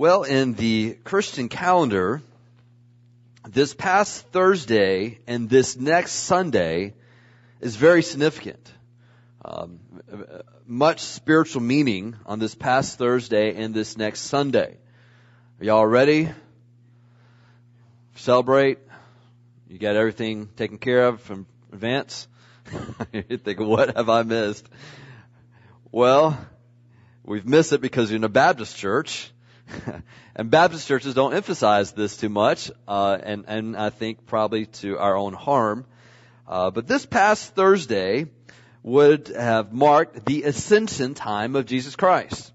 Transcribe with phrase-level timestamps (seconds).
[0.00, 2.22] Well, in the Christian calendar,
[3.46, 6.94] this past Thursday and this next Sunday
[7.60, 8.66] is very significant.
[9.44, 9.78] Um,
[10.66, 14.78] much spiritual meaning on this past Thursday and this next Sunday.
[15.60, 16.30] Are y'all ready?
[18.14, 18.78] Celebrate?
[19.68, 21.44] You got everything taken care of from
[21.74, 22.26] advance?
[23.12, 24.66] you think, what have I missed?
[25.92, 26.42] Well,
[27.22, 29.30] we've missed it because you're in a Baptist church.
[30.36, 34.98] and Baptist churches don't emphasize this too much, uh, and, and I think probably to
[34.98, 35.86] our own harm.
[36.46, 38.26] Uh, but this past Thursday
[38.82, 42.52] would have marked the ascension time of Jesus Christ.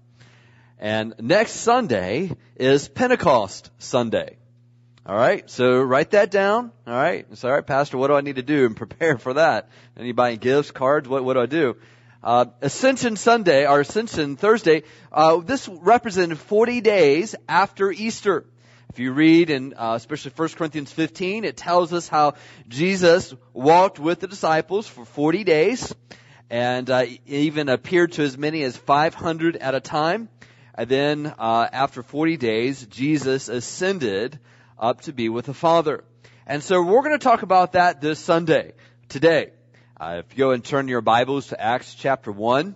[0.78, 4.36] And next Sunday is Pentecost Sunday.
[5.06, 6.72] All right, so write that down.
[6.86, 7.96] All right, it's all right, Pastor.
[7.96, 9.68] What do I need to do and prepare for that?
[9.96, 11.08] Anybody gifts, cards?
[11.08, 11.76] What what do I do?
[12.22, 18.44] Uh, Ascension Sunday, or Ascension Thursday, uh, this represented 40 days after Easter.
[18.90, 22.34] If you read in uh, especially 1 Corinthians 15, it tells us how
[22.68, 25.94] Jesus walked with the disciples for 40 days
[26.48, 30.28] and uh, even appeared to as many as 500 at a time.
[30.74, 34.38] And then uh, after 40 days, Jesus ascended
[34.78, 36.04] up to be with the Father.
[36.46, 38.72] And so we're going to talk about that this Sunday,
[39.08, 39.50] today.
[39.98, 42.74] Uh, if you go and turn your Bibles to Acts chapter 1,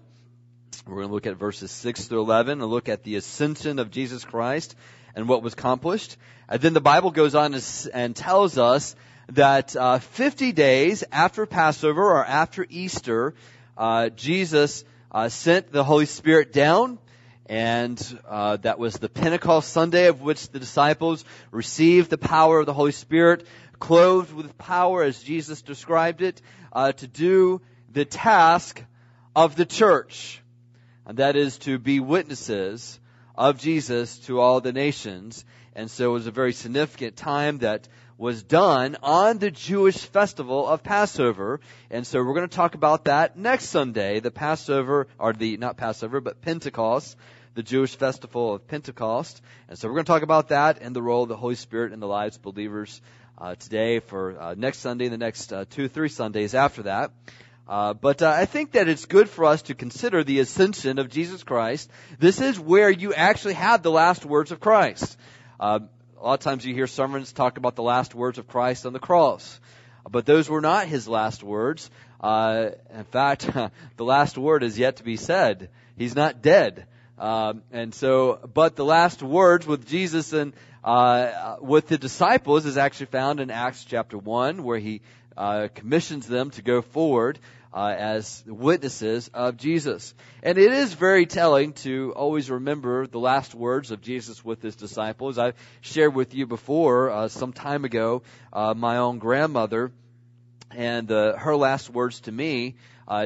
[0.86, 3.90] we're going to look at verses 6 through 11 and look at the ascension of
[3.90, 4.74] Jesus Christ
[5.14, 6.16] and what was accomplished.
[6.48, 7.54] And then the Bible goes on
[7.92, 8.96] and tells us
[9.32, 13.34] that uh, 50 days after Passover or after Easter,
[13.76, 14.82] uh, Jesus
[15.12, 16.98] uh, sent the Holy Spirit down
[17.44, 22.66] and uh, that was the Pentecost Sunday of which the disciples received the power of
[22.66, 23.44] the Holy Spirit,
[23.78, 26.40] clothed with power as Jesus described it,
[26.72, 27.60] uh, to do
[27.92, 28.82] the task
[29.34, 30.42] of the church,
[31.06, 32.98] and that is to be witnesses
[33.36, 35.44] of Jesus to all the nations.
[35.74, 40.68] And so it was a very significant time that was done on the Jewish festival
[40.68, 41.60] of Passover.
[41.90, 45.76] And so we're going to talk about that next Sunday, the Passover, or the, not
[45.76, 47.16] Passover, but Pentecost
[47.54, 49.42] the Jewish festival of Pentecost.
[49.68, 51.92] And so we're going to talk about that and the role of the Holy Spirit
[51.92, 53.00] in the lives of believers
[53.40, 57.10] uh, today for uh, next Sunday and the next uh, two, three Sundays after that.
[57.66, 61.08] Uh, but uh, I think that it's good for us to consider the ascension of
[61.08, 61.90] Jesus Christ.
[62.18, 65.16] This is where you actually have the last words of Christ.
[65.58, 65.78] Uh,
[66.20, 68.92] a lot of times you hear sermons talk about the last words of Christ on
[68.92, 69.58] the cross.
[70.10, 71.88] But those were not his last words.
[72.22, 73.48] in fact,
[73.96, 75.70] the last word is yet to be said.
[75.96, 76.86] He's not dead.
[77.18, 82.76] Um, and so, but the last words with Jesus and uh, with the disciples is
[82.76, 85.02] actually found in Acts chapter one, where he
[85.36, 87.38] uh, commissions them to go forward
[87.72, 90.14] uh, as witnesses of Jesus.
[90.42, 94.74] And it is very telling to always remember the last words of Jesus with his
[94.74, 95.38] disciples.
[95.38, 99.92] I've shared with you before uh, some time ago uh, my own grandmother
[100.70, 102.76] and uh, her last words to me.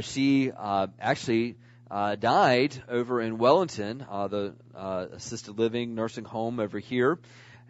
[0.03, 1.57] she actually
[1.95, 7.21] uh, died over in Wellington, uh, the uh, assisted living nursing home over here,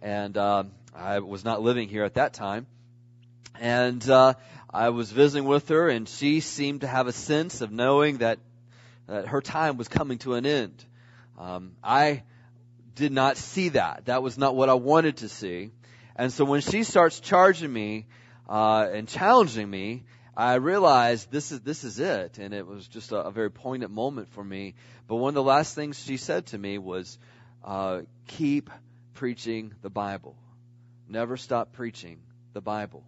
[0.01, 0.65] and uh,
[0.97, 2.67] I was not living here at that time.
[3.61, 4.33] And uh,
[4.71, 8.39] I was visiting with her, and she seemed to have a sense of knowing that
[9.09, 10.83] that her time was coming to an end.
[11.39, 12.23] Um, I
[12.95, 14.07] did not see that.
[14.07, 15.73] That was not what I wanted to see.
[16.17, 18.07] And so when she starts charging me
[18.49, 20.05] uh, and challenging me,
[20.37, 23.93] I realized this is this is it, and it was just a, a, very poignant
[23.93, 24.75] moment for me.
[25.07, 27.19] But one of the last things she said to me was,
[27.65, 28.71] uh, "Keep
[29.15, 30.37] preaching the Bible.
[31.09, 32.19] Never stop preaching
[32.53, 33.05] the Bible."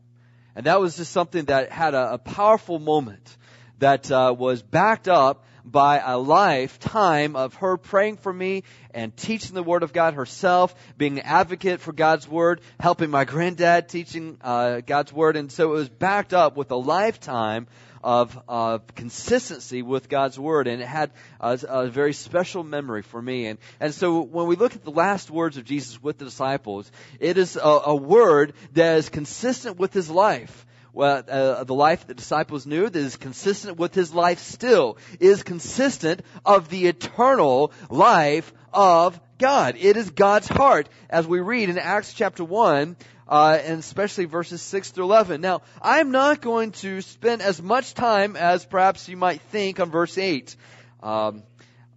[0.55, 3.37] And that was just something that had a, a powerful moment
[3.81, 8.63] that uh, was backed up by a lifetime of her praying for me
[8.93, 13.25] and teaching the Word of God herself, being an advocate for God's Word, helping my
[13.25, 15.37] granddad teaching uh, God's Word.
[15.37, 17.67] And so it was backed up with a lifetime
[18.07, 21.11] of, of consistency with God's Word, and it had
[21.41, 23.47] a, a, very special memory for me.
[23.47, 26.89] And, and so when we look at the last words of Jesus with the disciples,
[27.19, 30.67] it is a, a word that is consistent with His life
[30.97, 35.43] well, uh, the life the disciples knew that is consistent with his life still is
[35.43, 39.77] consistent of the eternal life of God.
[39.79, 42.97] It is God's heart, as we read in Acts chapter 1,
[43.29, 45.43] uh, and especially verses 6 through 11.
[45.43, 49.91] Now, I'm not going to spend as much time as perhaps you might think on
[49.91, 50.57] verse 8.
[51.03, 51.43] Um,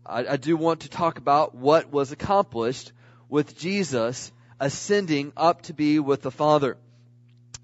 [0.05, 2.91] I, I do want to talk about what was accomplished
[3.29, 6.75] with Jesus ascending up to be with the Father.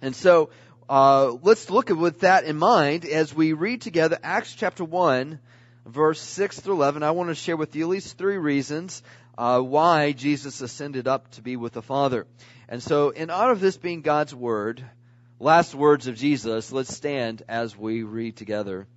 [0.02, 0.50] And so,
[0.90, 5.40] uh, let's look at with that in mind as we read together Acts chapter 1,
[5.86, 7.02] verse 6 through 11.
[7.02, 9.02] I want to share with you at least three reasons
[9.38, 12.28] uh, why Jesus ascended up to be with the Father.
[12.70, 14.84] And so, in honor of this being God's Word,
[15.40, 18.88] last words of Jesus, let's stand as we read together.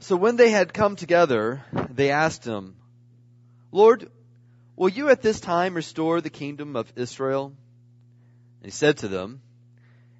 [0.00, 2.76] So when they had come together, they asked him,
[3.72, 4.10] Lord,
[4.76, 7.46] will you at this time restore the kingdom of Israel?
[7.46, 9.42] And he said to them,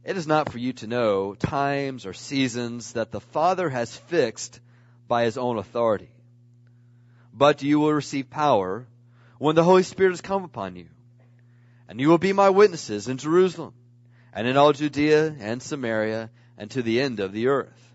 [0.04, 4.60] It is not for you to know times or seasons that the Father has fixed
[5.08, 6.10] by his own authority.
[7.32, 8.86] But you will receive power
[9.38, 10.86] when the Holy Spirit has come upon you.
[11.88, 13.74] And you will be my witnesses in Jerusalem
[14.32, 17.92] and in all Judea and Samaria and to the end of the earth.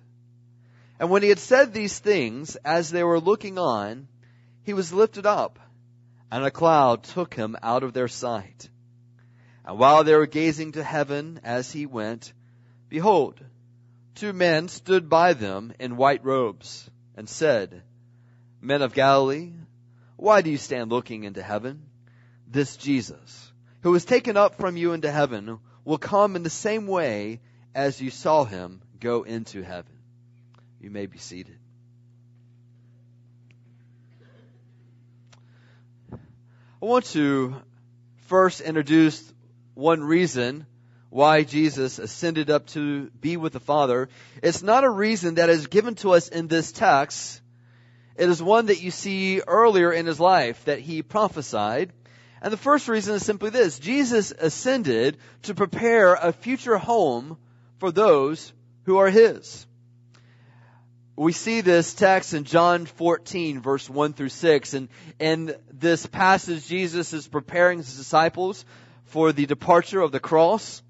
[0.99, 4.07] And when he had said these things, as they were looking on,
[4.63, 5.59] he was lifted up,
[6.31, 8.69] and a cloud took him out of their sight.
[9.65, 12.33] And while they were gazing to heaven as he went,
[12.87, 13.39] behold,
[14.15, 17.83] two men stood by them in white robes, and said,
[18.61, 19.51] Men of Galilee,
[20.15, 21.83] why do you stand looking into heaven?
[22.47, 26.87] This Jesus, who was taken up from you into heaven, will come in the same
[26.87, 27.41] way
[27.73, 29.97] as you saw him go into heaven.
[30.81, 31.57] You may be seated.
[36.81, 37.61] I want to
[38.27, 39.21] first introduce
[39.73, 40.65] one reason
[41.09, 44.07] why Jesus ascended up to be with the Father.
[44.41, 47.41] It's not a reason that is given to us in this text.
[48.15, 51.91] It is one that you see earlier in his life that he prophesied.
[52.41, 53.77] And the first reason is simply this.
[53.77, 57.37] Jesus ascended to prepare a future home
[57.79, 58.53] for those
[58.83, 59.67] who are his.
[61.19, 64.87] We see this text in John 14 verse 1 through 6 and
[65.19, 68.63] in this passage Jesus is preparing his disciples
[69.03, 70.81] for the departure of the cross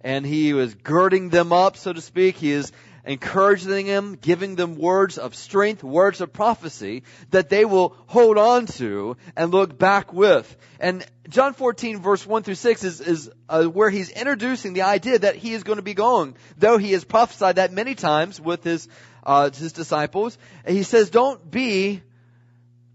[0.00, 2.36] and he was girding them up so to speak.
[2.36, 2.72] He is
[3.04, 8.64] encouraging them, giving them words of strength, words of prophecy that they will hold on
[8.64, 10.56] to and look back with.
[10.80, 15.18] And John 14 verse 1 through 6 is, is uh, where he's introducing the idea
[15.18, 18.64] that he is going to be going, though he has prophesied that many times with
[18.64, 18.88] his
[19.24, 20.38] uh, his disciples.
[20.64, 22.02] And he says, don't be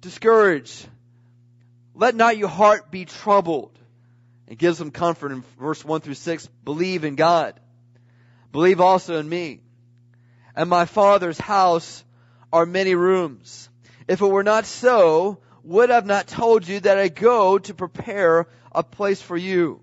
[0.02, 0.88] discouraged.
[1.94, 3.78] Let not your heart be troubled.
[4.48, 6.48] And gives them comfort in verse 1 through 6.
[6.64, 7.60] Believe in God.
[8.52, 9.62] Believe also in me.
[10.56, 12.04] And my father's house
[12.52, 13.70] are many rooms.
[14.08, 17.74] If it were not so, would I have not told you that I go to
[17.74, 19.82] prepare a place for you?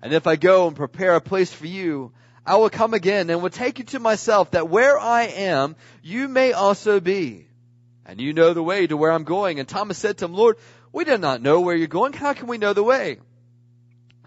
[0.00, 2.12] And if I go and prepare a place for you,
[2.44, 6.28] I will come again and will take you to myself that where I am, you
[6.28, 7.46] may also be.
[8.04, 9.60] And you know the way to where I'm going.
[9.60, 10.56] And Thomas said to him, Lord,
[10.92, 12.12] we do not know where you're going.
[12.12, 13.18] How can we know the way?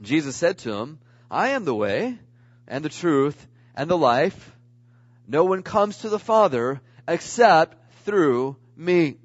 [0.02, 2.18] Jesus said to him, I am the way
[2.68, 4.56] and the truth and the life.
[5.28, 9.18] No one comes to the Father except through me.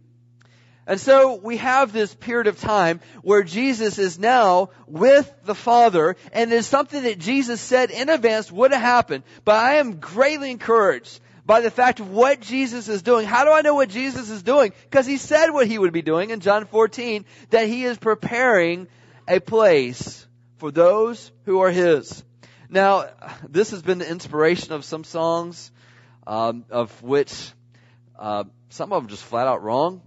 [0.91, 6.17] And so we have this period of time where Jesus is now with the Father
[6.33, 9.23] and it is something that Jesus said in advance would have happened.
[9.45, 13.25] But I am greatly encouraged by the fact of what Jesus is doing.
[13.25, 14.73] How do I know what Jesus is doing?
[14.83, 18.89] Because he said what he would be doing in John 14, that he is preparing
[19.29, 20.27] a place
[20.57, 22.25] for those who are his.
[22.69, 23.11] Now,
[23.49, 25.71] this has been the inspiration of some songs,
[26.27, 27.53] um, of which
[28.19, 30.03] uh, some of them just flat out wrong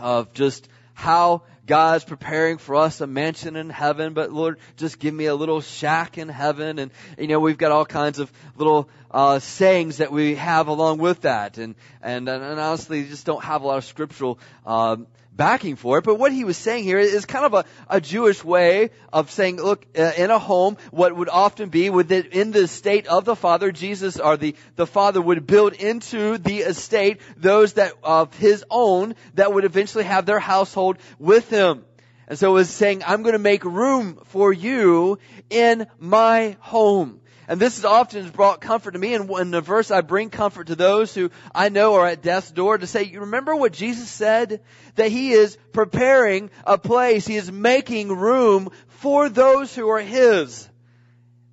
[0.00, 5.14] of just how God's preparing for us a mansion in heaven, but Lord, just give
[5.14, 6.80] me a little shack in heaven.
[6.80, 10.98] And, you know, we've got all kinds of little, uh, sayings that we have along
[10.98, 11.58] with that.
[11.58, 15.06] And, and, and honestly, just don't have a lot of scriptural, um,
[15.40, 16.04] backing for it.
[16.04, 19.56] But what he was saying here is kind of a, a Jewish way of saying,
[19.56, 23.72] look, uh, in a home, what would often be within the estate of the father,
[23.72, 29.14] Jesus or the, the father would build into the estate those that of his own
[29.32, 31.86] that would eventually have their household with him.
[32.28, 35.18] And so it was saying, I'm going to make room for you
[35.48, 37.19] in my home.
[37.50, 39.12] And this has often brought comfort to me.
[39.12, 42.52] And in the verse, I bring comfort to those who I know are at death's
[42.52, 44.60] door to say, you remember what Jesus said?
[44.94, 47.26] That He is preparing a place.
[47.26, 50.68] He is making room for those who are His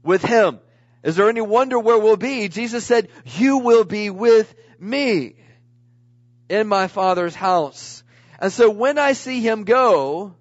[0.03, 0.59] with Him.
[1.01, 2.47] Is there any wonder where we'll be?
[2.47, 5.33] Jesus said, you will be with me
[6.47, 8.03] in my Father's house.
[8.37, 10.35] And so when I see Him go,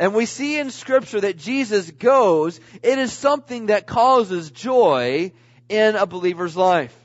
[0.00, 5.30] and we see in scripture that Jesus goes, it is something that causes joy
[5.68, 6.96] in a believer's life.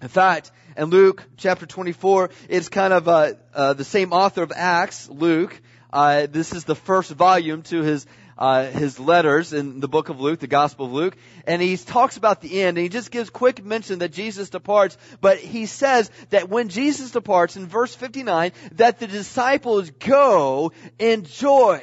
[0.00, 4.52] In fact, in Luke chapter 24, it's kind of uh, uh, the same author of
[4.56, 5.60] Acts, Luke.
[5.92, 8.06] Uh, this is the first volume to his
[8.38, 12.16] uh, his letters in the book of Luke, the Gospel of Luke, and he talks
[12.16, 16.08] about the end, and he just gives quick mention that Jesus departs, but he says
[16.30, 21.82] that when Jesus departs, in verse 59, that the disciples go in joy.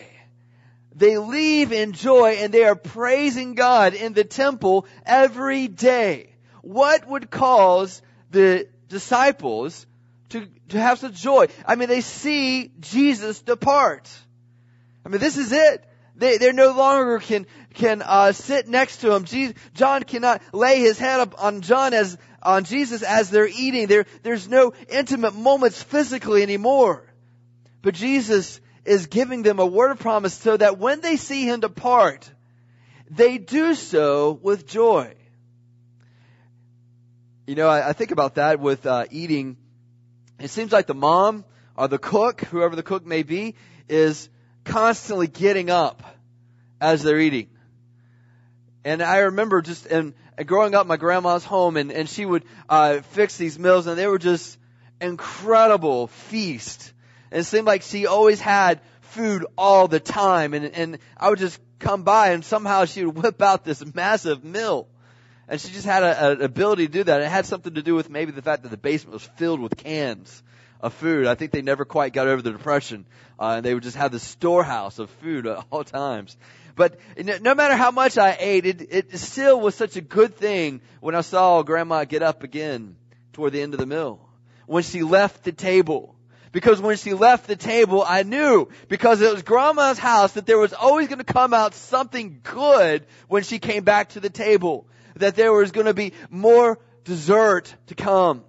[0.96, 6.34] They leave in joy and they are praising God in the temple every day.
[6.62, 9.86] What would cause the disciples
[10.30, 11.48] to, to have such joy?
[11.66, 14.10] I mean, they see Jesus depart.
[15.06, 15.84] I mean, this is it.
[16.16, 19.26] They, they no longer can, can, uh, sit next to him.
[19.26, 23.88] Jesus, John cannot lay his head up on John as, on Jesus as they're eating.
[23.88, 27.04] There, there's no intimate moments physically anymore.
[27.82, 31.60] But Jesus is giving them a word of promise so that when they see him
[31.60, 32.30] depart,
[33.10, 35.14] they do so with joy.
[37.48, 39.58] You know, I, I think about that with uh, eating.
[40.40, 41.46] It seems like the mom
[41.78, 43.56] or the cook, whoever the cook may be,
[43.90, 44.30] is
[44.64, 46.04] constantly getting up
[46.82, 47.50] as they're eating.
[48.84, 50.14] And I remember just in
[50.46, 54.08] growing up my grandma's home and, and she would uh, fix these meals and they
[54.08, 54.58] were just
[55.00, 56.94] incredible feast.
[57.32, 61.40] And it seemed like she always had food all the time and, and I would
[61.40, 64.88] just come by and somehow she would whip out this massive meal.
[65.48, 67.22] And she just had an ability to do that.
[67.22, 69.78] It had something to do with maybe the fact that the basement was filled with
[69.78, 70.42] cans
[70.82, 71.28] of food.
[71.28, 73.06] I think they never quite got over the depression,
[73.40, 76.36] uh, and they would just have the storehouse of food at all times.
[76.76, 80.82] But no matter how much I ate, it, it still was such a good thing
[81.00, 82.98] when I saw Grandma get up again
[83.32, 84.20] toward the end of the meal.
[84.66, 86.15] When she left the table.
[86.56, 90.58] Because when she left the table, I knew, because it was Grandma's house, that there
[90.58, 94.88] was always going to come out something good when she came back to the table.
[95.18, 98.46] That there was going to be more dessert to come.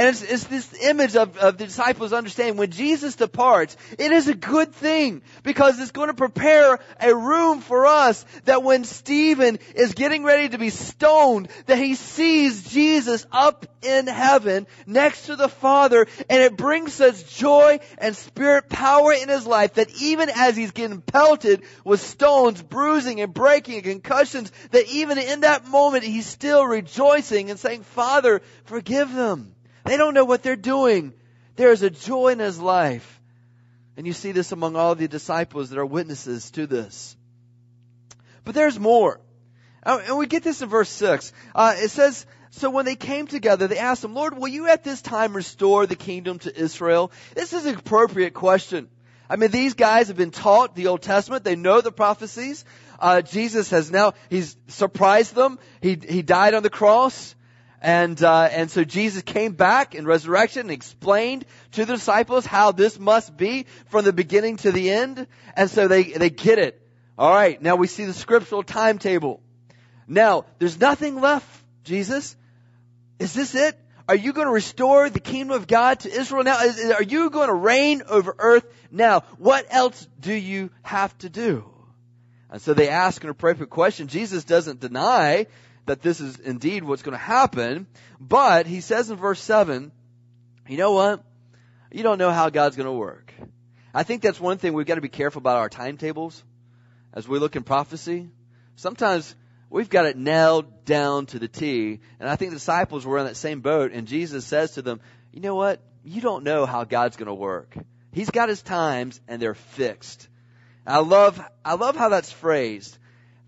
[0.00, 4.28] And it's, it's this image of, of the disciples understanding when Jesus departs, it is
[4.28, 9.58] a good thing because it's going to prepare a room for us that when Stephen
[9.74, 15.36] is getting ready to be stoned, that he sees Jesus up in heaven next to
[15.36, 20.30] the Father and it brings such joy and spirit power in his life that even
[20.30, 25.68] as he's getting pelted with stones, bruising and breaking and concussions, that even in that
[25.68, 29.54] moment he's still rejoicing and saying, Father, forgive them.
[29.84, 31.14] They don't know what they're doing.
[31.56, 33.20] There is a joy in his life.
[33.96, 37.16] And you see this among all the disciples that are witnesses to this.
[38.44, 39.20] But there's more.
[39.82, 41.32] Uh, and we get this in verse 6.
[41.54, 44.84] Uh, it says, So when they came together, they asked him, Lord, will you at
[44.84, 47.12] this time restore the kingdom to Israel?
[47.34, 48.88] This is an appropriate question.
[49.28, 51.44] I mean, these guys have been taught the Old Testament.
[51.44, 52.64] They know the prophecies.
[52.98, 55.58] Uh, Jesus has now, he's surprised them.
[55.80, 57.34] He, he died on the cross.
[57.82, 62.72] And, uh, and so Jesus came back in resurrection and explained to the disciples how
[62.72, 65.26] this must be from the beginning to the end.
[65.56, 66.86] And so they, they get it.
[67.18, 69.40] Alright, now we see the scriptural timetable.
[70.06, 71.46] Now, there's nothing left,
[71.84, 72.36] Jesus.
[73.18, 73.78] Is this it?
[74.08, 76.58] Are you going to restore the kingdom of God to Israel now?
[76.96, 79.20] Are you going to reign over earth now?
[79.38, 81.64] What else do you have to do?
[82.50, 84.08] And so they ask an appropriate question.
[84.08, 85.46] Jesus doesn't deny
[85.86, 87.86] that this is indeed what's going to happen.
[88.20, 89.92] But he says in verse 7,
[90.68, 91.24] you know what?
[91.90, 93.32] You don't know how God's going to work.
[93.92, 96.42] I think that's one thing we've got to be careful about our timetables
[97.12, 98.28] as we look in prophecy.
[98.76, 99.34] Sometimes
[99.68, 102.00] we've got it nailed down to the T.
[102.20, 105.00] And I think the disciples were in that same boat and Jesus says to them,
[105.32, 105.82] you know what?
[106.04, 107.74] You don't know how God's going to work.
[108.12, 110.28] He's got his times and they're fixed.
[110.86, 112.96] I love, I love how that's phrased.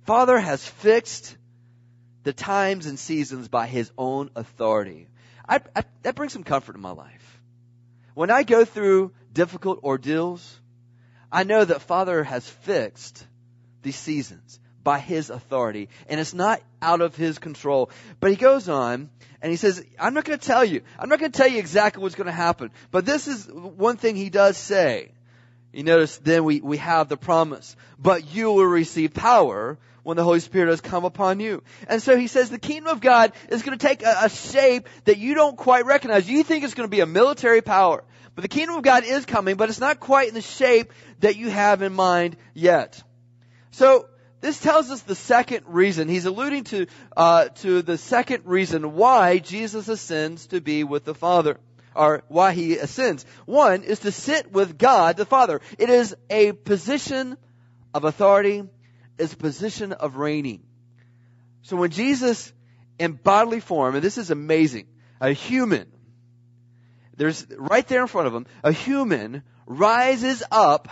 [0.04, 1.36] Father has fixed
[2.22, 5.08] the times and seasons by His own authority.
[5.48, 7.40] I, I, that brings some comfort in my life.
[8.14, 10.60] When I go through difficult ordeals,
[11.30, 13.26] I know that Father has fixed
[13.82, 17.90] these seasons by His authority, and it's not out of His control.
[18.20, 19.10] But He goes on,
[19.40, 20.82] and He says, I'm not going to tell you.
[20.98, 22.70] I'm not going to tell you exactly what's going to happen.
[22.90, 25.12] But this is one thing He does say.
[25.72, 27.76] You notice then we, we have the promise.
[27.98, 31.62] But you will receive power when the Holy Spirit has come upon you.
[31.88, 34.88] And so he says the kingdom of God is going to take a, a shape
[35.04, 36.28] that you don't quite recognize.
[36.28, 38.04] You think it's going to be a military power.
[38.34, 41.36] But the kingdom of God is coming, but it's not quite in the shape that
[41.36, 43.02] you have in mind yet.
[43.70, 44.08] So,
[44.40, 46.08] this tells us the second reason.
[46.08, 51.14] He's alluding to, uh, to the second reason why Jesus ascends to be with the
[51.14, 51.58] Father.
[51.94, 53.24] Or why he ascends.
[53.44, 55.60] One is to sit with God the Father.
[55.78, 57.36] It is a position
[57.94, 58.64] of authority
[59.22, 60.62] is a position of reigning.
[61.62, 62.52] So when Jesus
[62.98, 64.86] in bodily form, and this is amazing,
[65.20, 65.90] a human,
[67.16, 70.88] there's right there in front of him, a human rises up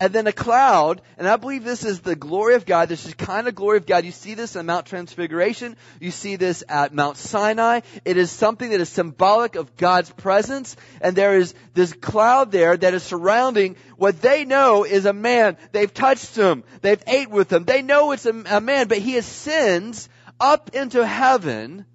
[0.00, 2.88] and then a cloud, and I believe this is the glory of God.
[2.88, 4.04] This is kind of glory of God.
[4.04, 5.76] You see this at Mount Transfiguration.
[6.00, 7.80] You see this at Mount Sinai.
[8.04, 12.76] It is something that is symbolic of God's presence, and there is this cloud there
[12.76, 15.56] that is surrounding what they know is a man.
[15.72, 16.62] They've touched him.
[16.80, 17.64] They've ate with him.
[17.64, 21.86] They know it's a, a man, but he ascends up into heaven,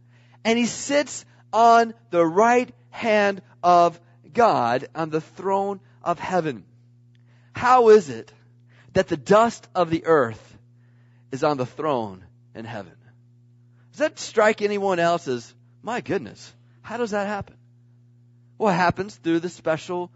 [0.43, 3.98] and he sits on the right hand of
[4.33, 6.65] God on the throne of heaven.
[7.63, 8.29] How is it
[8.91, 10.58] that the dust of the earth
[11.32, 12.98] is on the throne in heaven?
[13.91, 17.55] Does that strike anyone else as, my goodness, how does that happen?
[18.58, 20.12] Well, it happens through the special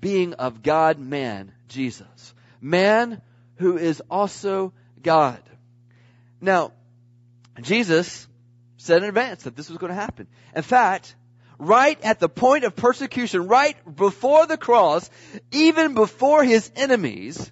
[0.00, 2.34] being of God man, Jesus.
[2.60, 3.20] Man
[3.56, 5.42] who is also God.
[6.40, 6.70] Now,
[7.60, 8.28] Jesus
[8.76, 10.28] said in advance that this was going to happen.
[10.54, 11.16] In fact,
[11.58, 15.08] right at the point of persecution, right before the cross,
[15.50, 17.50] even before his enemies,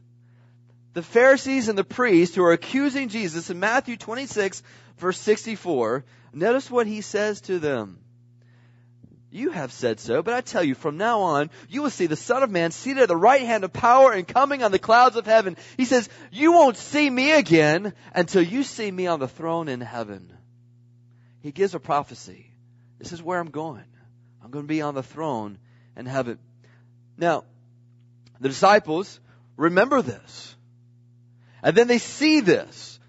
[0.93, 4.63] the Pharisees and the priests who are accusing Jesus in Matthew 26
[4.99, 7.99] verse 64, notice what he says to them.
[9.31, 12.15] You have said so, but I tell you, from now on, you will see the
[12.15, 15.17] Son of Man seated at the right hand of power and coming on the clouds
[15.17, 15.57] of heaven.
[15.77, 19.81] He says, you won't see me again until you see me on the throne in
[19.81, 20.33] heaven.
[21.41, 22.47] He gives a prophecy.
[23.01, 23.85] This is where I'm going.
[24.45, 25.57] I'm going to be on the throne
[25.97, 26.39] in heaven.
[27.17, 27.45] Now,
[28.41, 29.19] the disciples
[29.57, 30.55] remember this.
[31.63, 33.01] And then they see this,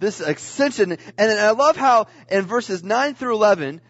[0.00, 0.98] this ascension.
[1.16, 3.80] And I love how in verses 9 through 11,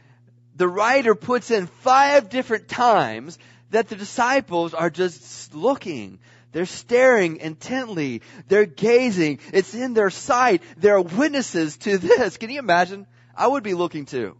[0.55, 3.39] the writer puts in five different times
[3.71, 6.19] that the disciples are just looking.
[6.53, 8.21] They're staring intently.
[8.47, 9.39] They're gazing.
[9.55, 10.63] It's in their sight.
[10.77, 12.37] They're witnesses to this.
[12.37, 13.07] Can you imagine?
[13.35, 14.37] I would be looking too.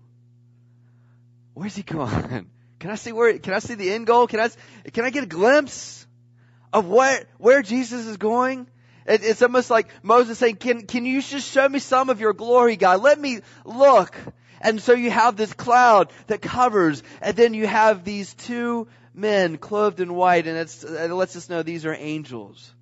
[1.61, 2.49] Where's he going?
[2.79, 4.27] Can I see where, can I see the end goal?
[4.27, 4.49] Can I,
[4.91, 6.07] can I get a glimpse
[6.73, 8.67] of where, where Jesus is going?
[9.05, 12.33] It, it's almost like Moses saying, can, can you just show me some of your
[12.33, 13.03] glory, God?
[13.03, 14.17] Let me look.
[14.63, 19.59] And so you have this cloud that covers, and then you have these two men
[19.59, 22.73] clothed in white, and it lets us know these are angels.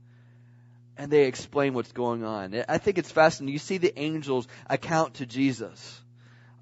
[0.97, 2.63] And they explain what's going on.
[2.69, 3.53] I think it's fascinating.
[3.53, 6.01] You see the angels account to Jesus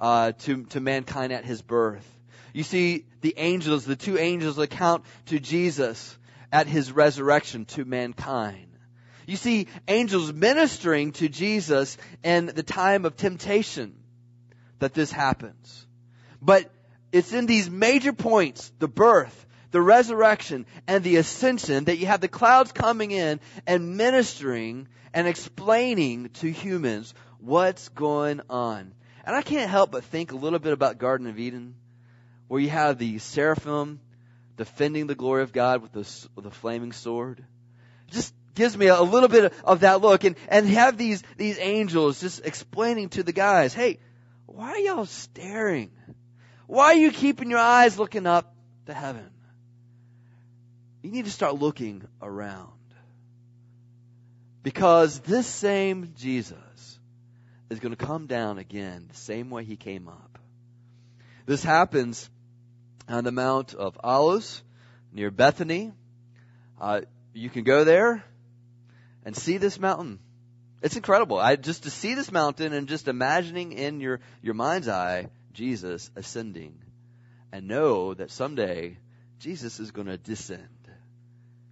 [0.01, 2.15] uh, to, to mankind at his birth.
[2.57, 6.16] You see the angels, the two angels account to Jesus
[6.51, 8.79] at his resurrection to mankind.
[9.27, 13.95] You see angels ministering to Jesus in the time of temptation
[14.79, 15.87] that this happens.
[16.40, 16.71] But
[17.12, 22.23] it's in these major points, the birth, the resurrection, and the ascension that you have
[22.23, 28.95] the clouds coming in and ministering and explaining to humans what's going on.
[29.27, 31.75] And I can't help but think a little bit about Garden of Eden,
[32.49, 34.01] where you have the seraphim
[34.57, 37.45] defending the glory of God with the, with a flaming sword.
[38.11, 42.21] Just gives me a, little bit of that look and, and have these, these angels
[42.21, 43.99] just explaining to the guys, hey,
[44.47, 45.91] why are y'all staring?
[46.67, 48.55] Why are you keeping your eyes looking up
[48.87, 49.31] to heaven?
[51.03, 52.73] You need to start looking around.
[54.63, 56.99] Because this same Jesus
[57.71, 60.39] is going to come down again the same way he came up.
[61.45, 62.29] This happens
[63.09, 64.62] on the Mount of Olives
[65.12, 65.92] near Bethany.
[66.81, 68.25] Uh, you can go there
[69.25, 70.19] and see this mountain.
[70.83, 71.38] It's incredible.
[71.38, 76.11] I just to see this mountain and just imagining in your your mind's eye Jesus
[76.14, 76.79] ascending
[77.51, 78.99] and know that someday
[79.38, 80.69] Jesus is going to descend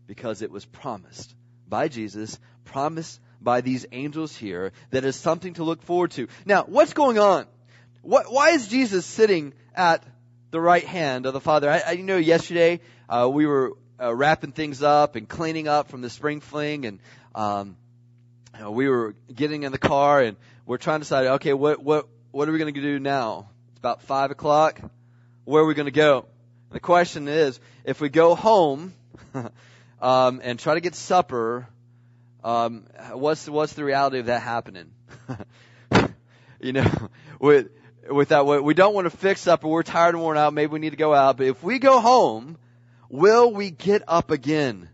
[0.06, 1.34] because it was promised
[1.68, 6.28] by Jesus, promised by these angels here that is something to look forward to.
[6.46, 7.46] Now, what's going on?
[8.02, 10.04] What, why is Jesus sitting at
[10.54, 11.68] the right hand of the Father?
[11.68, 15.88] I, I you know, yesterday uh, we were uh, wrapping things up and cleaning up
[15.88, 17.00] from the spring fling, and
[17.34, 17.76] um,
[18.54, 21.82] you know, we were getting in the car and we're trying to decide, okay, what
[21.82, 23.48] what what are we going to do now?
[23.70, 24.80] It's about five o'clock.
[25.44, 26.26] Where are we going to go?
[26.70, 28.94] The question is, if we go home
[30.00, 31.66] um, and try to get supper,
[32.44, 34.92] um, what's what's the reality of that happening?
[36.60, 37.70] you know, with
[38.10, 40.52] with that, we don't want to fix up, or we're tired and worn out.
[40.52, 41.36] Maybe we need to go out.
[41.36, 42.58] But if we go home,
[43.08, 44.88] will we get up again?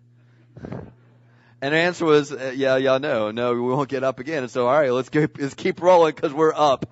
[1.63, 4.45] And the answer was, uh, yeah, y'all know, no, we won't get up again.
[4.45, 6.91] And so, all right, let's go, let's keep rolling because we're up.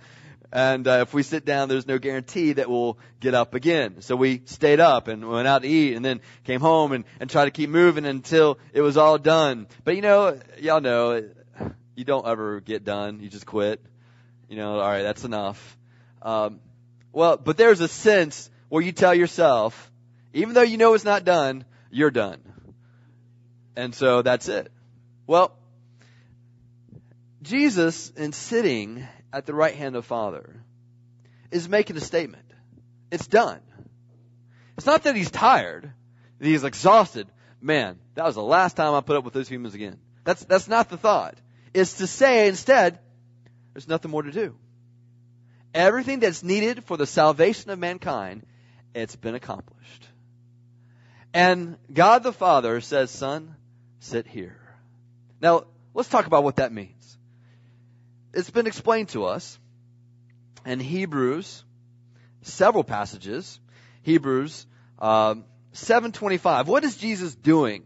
[0.52, 4.00] And uh, if we sit down, there's no guarantee that we'll get up again.
[4.00, 7.30] So we stayed up and went out to eat and then came home and, and
[7.30, 9.68] tried to keep moving until it was all done.
[9.84, 11.28] But you know, y'all know,
[11.94, 13.20] you don't ever get done.
[13.20, 13.82] You just quit.
[14.48, 15.77] You know, all right, that's enough.
[16.22, 16.60] Um,
[17.12, 19.90] well, but there's a sense where you tell yourself,
[20.32, 22.40] even though you know it's not done, you're done.
[23.76, 24.70] And so that's it.
[25.26, 25.56] Well,
[27.42, 30.62] Jesus, in sitting at the right hand of Father,
[31.50, 32.44] is making a statement.
[33.10, 33.60] It's done.
[34.76, 35.92] It's not that he's tired,
[36.38, 37.28] that he's exhausted.
[37.60, 39.98] Man, that was the last time I put up with those humans again.
[40.24, 41.36] That's, that's not the thought.
[41.72, 42.98] It's to say instead,
[43.72, 44.56] there's nothing more to do.
[45.78, 48.44] Everything that's needed for the salvation of mankind,
[48.96, 50.08] it's been accomplished.
[51.32, 53.54] And God the Father says, son,
[54.00, 54.58] sit here.
[55.40, 57.16] Now, let's talk about what that means.
[58.34, 59.56] It's been explained to us
[60.66, 61.62] in Hebrews,
[62.42, 63.60] several passages.
[64.02, 64.66] Hebrews
[64.98, 66.66] um, 7:25.
[66.66, 67.84] What is Jesus doing?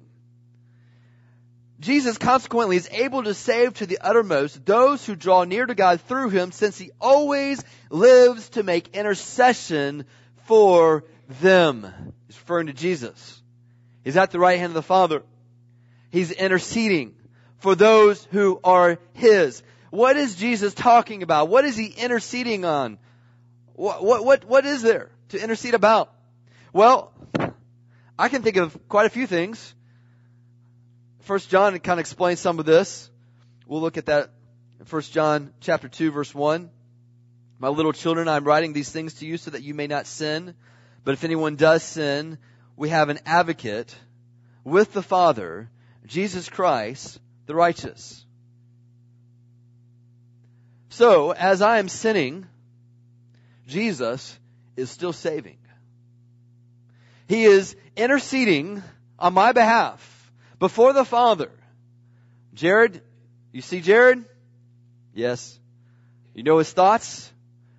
[1.82, 6.00] Jesus consequently is able to save to the uttermost those who draw near to God
[6.02, 10.04] through him since he always lives to make intercession
[10.44, 11.02] for
[11.40, 11.82] them.
[12.28, 13.42] He's referring to Jesus.
[14.04, 15.24] He's at the right hand of the Father.
[16.10, 17.16] He's interceding
[17.58, 19.60] for those who are his.
[19.90, 21.48] What is Jesus talking about?
[21.48, 22.96] What is he interceding on?
[23.74, 26.12] What, what, what, what is there to intercede about?
[26.72, 27.12] Well,
[28.16, 29.74] I can think of quite a few things.
[31.22, 33.08] First John kind of explains some of this.
[33.68, 34.30] We'll look at that
[34.80, 36.68] in First John chapter 2 verse 1.
[37.60, 40.56] My little children, I'm writing these things to you so that you may not sin.
[41.04, 42.38] But if anyone does sin,
[42.76, 43.94] we have an advocate
[44.64, 45.70] with the Father,
[46.06, 48.24] Jesus Christ, the righteous.
[50.88, 52.46] So, as I am sinning,
[53.68, 54.36] Jesus
[54.76, 55.58] is still saving.
[57.28, 58.82] He is interceding
[59.20, 60.21] on my behalf
[60.62, 61.50] before the Father.
[62.54, 63.02] Jared,
[63.50, 64.24] you see Jared?
[65.12, 65.58] Yes.
[66.34, 67.32] You know his thoughts?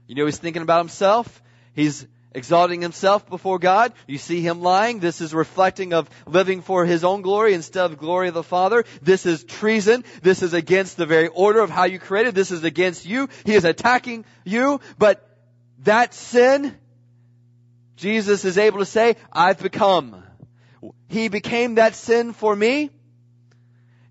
[0.06, 1.41] You know he's thinking about himself?
[1.74, 3.93] He's exalting himself before God.
[4.06, 5.00] You see him lying.
[5.00, 8.84] This is reflecting of living for his own glory instead of glory of the Father.
[9.02, 10.04] This is treason.
[10.22, 12.36] This is against the very order of how you created.
[12.36, 13.30] This is against you.
[13.46, 14.82] He is attacking you.
[14.98, 15.26] But
[15.84, 16.78] that sin,
[17.96, 20.22] Jesus is able to say, I've become.
[21.13, 22.89] He became that sin for me,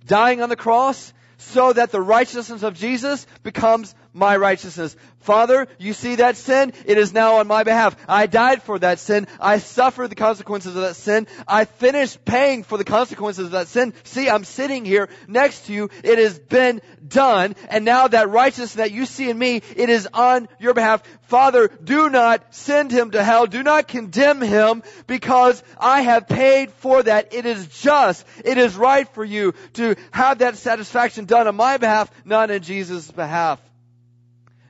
[0.07, 4.97] dying on the cross, so that the righteousness of Jesus becomes my righteousness.
[5.21, 6.73] Father, you see that sin?
[6.85, 7.97] It is now on my behalf.
[8.09, 9.29] I died for that sin.
[9.41, 11.29] I suffered the consequences of that sin.
[11.47, 13.95] I finished paying for the consequences of that sin.
[14.03, 15.91] See, I'm sitting here next to you.
[16.03, 17.55] It has been done.
[17.69, 21.03] And now that righteousness that you see in me, it is on your behalf.
[21.23, 23.47] Father, do not send him to hell.
[23.47, 27.33] Do not condemn him because I have paid for that.
[27.33, 28.27] It is just.
[28.45, 32.61] It is right for you to have that satisfaction done on my behalf, not on
[32.61, 33.61] Jesus' behalf.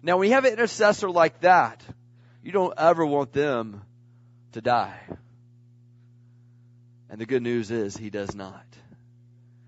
[0.03, 1.83] Now, when you have an intercessor like that,
[2.43, 3.83] you don't ever want them
[4.53, 4.99] to die.
[7.09, 8.65] And the good news is he does not.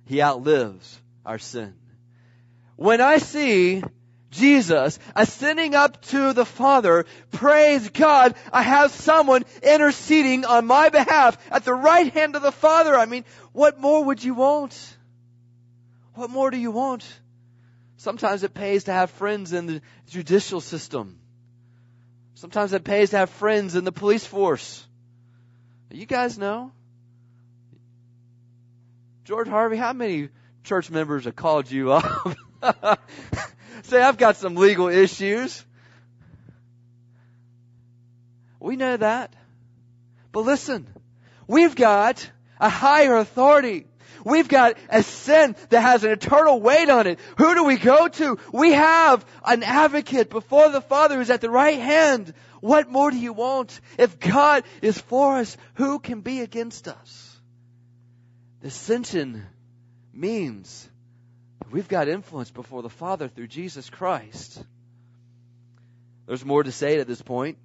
[0.06, 1.74] He outlives our sin.
[2.76, 3.82] When I see
[4.30, 11.38] Jesus ascending up to the Father, praise God, I have someone interceding on my behalf
[11.50, 12.96] at the right hand of the Father.
[12.96, 14.96] I mean, what more would you want?
[16.14, 17.04] What more do you want?
[18.04, 21.18] Sometimes it pays to have friends in the judicial system.
[22.34, 24.86] Sometimes it pays to have friends in the police force.
[25.90, 26.72] You guys know.
[29.24, 30.28] George Harvey, how many
[30.64, 32.36] church members have called you up?
[33.84, 35.64] Say, I've got some legal issues.
[38.60, 39.32] We know that.
[40.30, 40.86] But listen,
[41.46, 43.86] we've got a higher authority
[44.24, 47.18] We've got a sin that has an eternal weight on it.
[47.38, 48.38] Who do we go to?
[48.52, 52.34] We have an advocate before the Father who's at the right hand.
[52.60, 53.80] What more do you want?
[53.98, 57.40] If God is for us, who can be against us?
[58.60, 59.44] The ascension
[60.12, 60.88] means
[61.70, 64.62] we've got influence before the Father through Jesus Christ.
[66.26, 67.58] There's more to say at this point.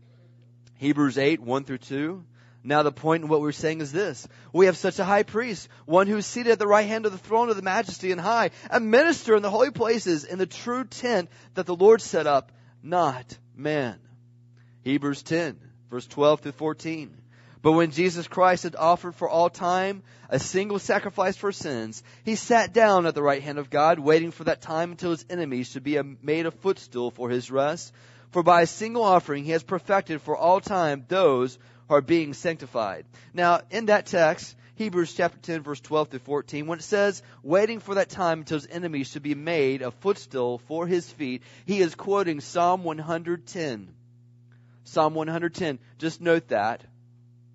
[0.75, 2.23] Hebrews 8, 1 through 2.
[2.63, 4.27] Now the point in what we're saying is this.
[4.51, 7.11] We have such a high priest, one who is seated at the right hand of
[7.11, 10.45] the throne of the majesty and high, a minister in the holy places in the
[10.45, 12.51] true tent that the Lord set up,
[12.83, 13.99] not man.
[14.81, 15.57] Hebrews 10,
[15.89, 17.15] verse 12 through 14.
[17.61, 22.35] But when Jesus Christ had offered for all time a single sacrifice for sins, he
[22.35, 25.69] sat down at the right hand of God, waiting for that time until his enemies
[25.69, 27.93] should be made a footstool for his rest.
[28.31, 31.57] For by a single offering he has perfected for all time those
[31.89, 33.05] are being sanctified.
[33.33, 37.79] Now, in that text, Hebrews chapter 10 verse 12 to 14, when it says, waiting
[37.79, 41.81] for that time until his enemies should be made a footstool for his feet, he
[41.81, 43.93] is quoting Psalm 110.
[44.85, 45.79] Psalm 110.
[45.97, 46.83] Just note that.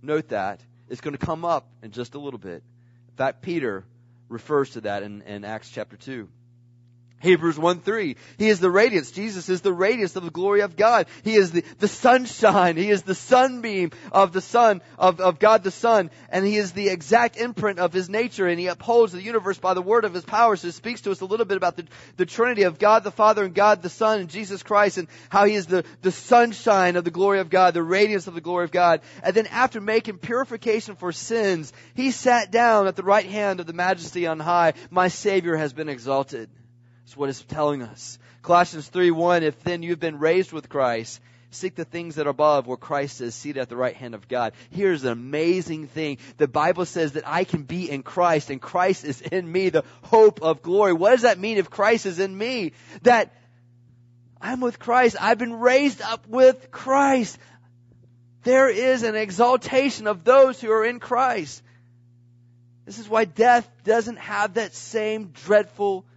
[0.02, 0.60] Note that.
[0.88, 2.62] It's going to come up in just a little bit.
[3.08, 3.84] In fact, Peter
[4.28, 6.28] refers to that in, in Acts chapter 2.
[7.24, 8.16] Hebrews 1 3.
[8.38, 9.10] He is the radiance.
[9.10, 11.06] Jesus is the radiance of the glory of God.
[11.22, 12.76] He is the, the sunshine.
[12.76, 16.10] He is the sunbeam of the Son, of, of God the Son.
[16.28, 18.46] And He is the exact imprint of His nature.
[18.46, 20.54] And He upholds the universe by the word of His power.
[20.54, 21.86] So it speaks to us a little bit about the,
[22.18, 25.46] the Trinity of God the Father and God the Son and Jesus Christ and how
[25.46, 28.64] He is the, the sunshine of the glory of God, the radiance of the glory
[28.64, 29.00] of God.
[29.22, 33.66] And then after making purification for sins, He sat down at the right hand of
[33.66, 34.74] the majesty on high.
[34.90, 36.50] My Savior has been exalted.
[37.14, 38.18] That's what it's telling us.
[38.42, 41.20] Colossians 3 1, if then you've been raised with Christ,
[41.52, 44.26] seek the things that are above where Christ is seated at the right hand of
[44.26, 44.52] God.
[44.70, 46.18] Here's an amazing thing.
[46.38, 49.84] The Bible says that I can be in Christ and Christ is in me, the
[50.02, 50.92] hope of glory.
[50.92, 52.72] What does that mean if Christ is in me?
[53.02, 53.32] That
[54.40, 55.14] I'm with Christ.
[55.20, 57.38] I've been raised up with Christ.
[58.42, 61.62] There is an exaltation of those who are in Christ.
[62.86, 66.04] This is why death doesn't have that same dreadful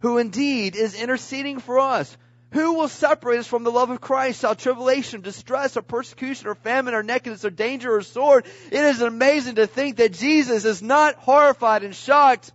[0.00, 2.16] who indeed is interceding for us.
[2.52, 4.40] Who will separate us from the love of Christ?
[4.40, 8.46] Shall tribulation, distress, or persecution, or famine, or nakedness, or danger, or sword?
[8.70, 12.50] It is amazing to think that Jesus is not horrified and shocked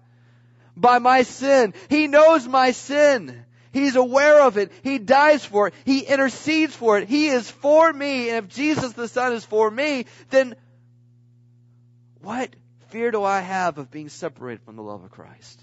[0.76, 1.76] by my sin.
[1.90, 3.46] He knows my sin.
[3.72, 4.72] He's aware of it.
[4.84, 5.74] He dies for it.
[5.86, 7.08] He intercedes for it.
[7.08, 8.30] He is for me.
[8.30, 10.56] And if Jesus the Son is for me, then
[12.22, 12.56] what
[12.90, 15.63] fear do I have of being separated from the love of Christ?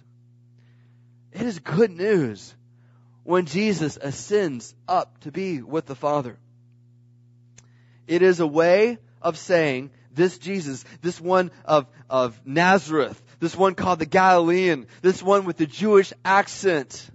[1.33, 2.55] It is good news
[3.23, 6.39] when Jesus ascends up to be with the Father.
[8.07, 13.75] It is a way of saying this Jesus, this one of, of Nazareth, this one
[13.75, 17.09] called the Galilean, this one with the Jewish accent,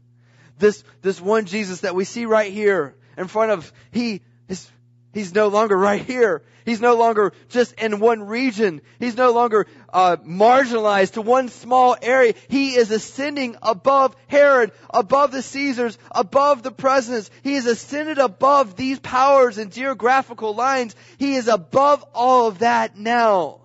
[0.57, 4.69] this, this one Jesus that we see right here in front of, he is
[5.15, 6.43] He's no longer right here.
[6.65, 8.81] He's no longer just in one region.
[8.99, 12.33] He's no longer uh, marginalized to one small area.
[12.49, 17.31] He is ascending above Herod, above the Caesars, above the presidents.
[17.43, 20.97] He is ascended above these powers and geographical lines.
[21.17, 23.61] He is above all of that now.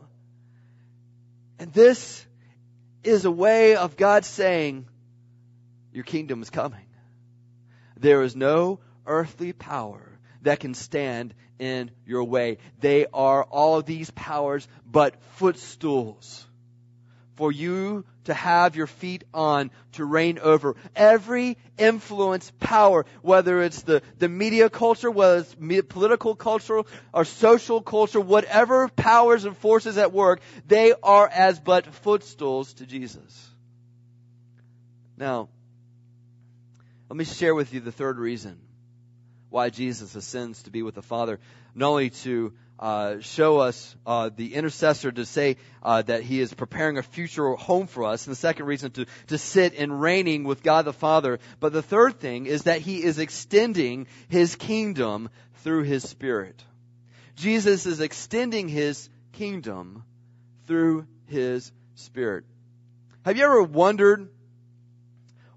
[1.59, 2.25] And this
[3.03, 4.87] is a way of God saying,
[5.93, 6.87] your kingdom is coming.
[7.97, 10.11] There is no earthly power
[10.43, 12.59] that can stand in your way.
[12.81, 16.47] They are all these powers but footstools
[17.37, 20.77] for you to have your feet on to reign over.
[20.95, 25.55] Every influence power, whether it's the, the media culture, whether it's
[25.89, 26.83] political culture
[27.15, 32.87] or social culture, whatever powers and forces at work, they are as but footstools to
[32.87, 33.49] Jesus.
[35.17, 35.49] Now,
[37.09, 38.61] let me share with you the third reason
[39.51, 41.39] why Jesus ascends to be with the Father,
[41.75, 46.55] not only to uh, show us uh, the intercessor to say uh, that he is
[46.55, 50.45] preparing a future home for us, and the second reason to to sit and reigning
[50.45, 51.41] with God the Father.
[51.59, 56.65] But the third thing is that he is extending his kingdom through his Spirit.
[57.37, 60.05] Jesus is extending his kingdom
[60.67, 62.45] through his Spirit.
[63.27, 64.31] Have you ever wondered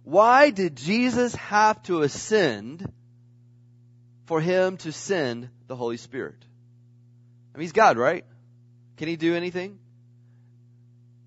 [0.03, 2.91] why did Jesus have to ascend?
[4.25, 6.35] For him to send the Holy Spirit.
[7.53, 8.25] I mean, he's God, right?
[8.97, 9.79] Can he do anything?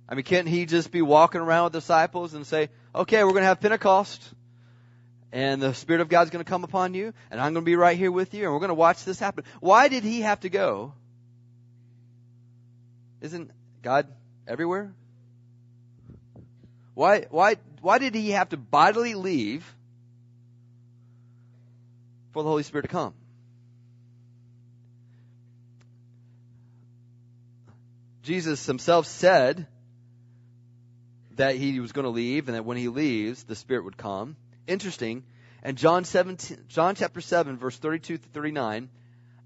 [0.09, 3.42] I mean, can't he just be walking around with disciples and say, okay, we're going
[3.42, 4.22] to have Pentecost
[5.32, 7.76] and the Spirit of God's going to come upon you and I'm going to be
[7.76, 9.44] right here with you and we're going to watch this happen.
[9.61, 10.94] Why did he have to go?
[13.20, 13.50] Isn't
[13.82, 14.06] God
[14.46, 14.94] everywhere?
[16.94, 19.75] Why, why, why did he have to bodily leave
[22.37, 23.14] for the Holy Spirit to come.
[28.25, 29.66] Jesus himself said
[31.37, 34.37] that he was going to leave and that when he leaves, the Spirit would come.
[34.66, 35.25] Interesting.
[35.62, 38.90] And John 17, John chapter 7 verse 32 to 39,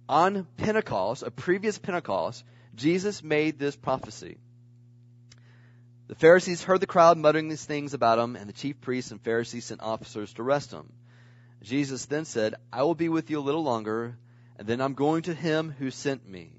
[0.09, 2.43] on Pentecost, a previous Pentecost,
[2.75, 4.37] Jesus made this prophecy.
[6.09, 9.21] The Pharisees heard the crowd muttering these things about him, and the chief priests and
[9.21, 10.93] Pharisees sent officers to arrest him.
[11.63, 14.17] Jesus then said, I will be with you a little longer,
[14.57, 16.53] and then I'm going to him who sent me.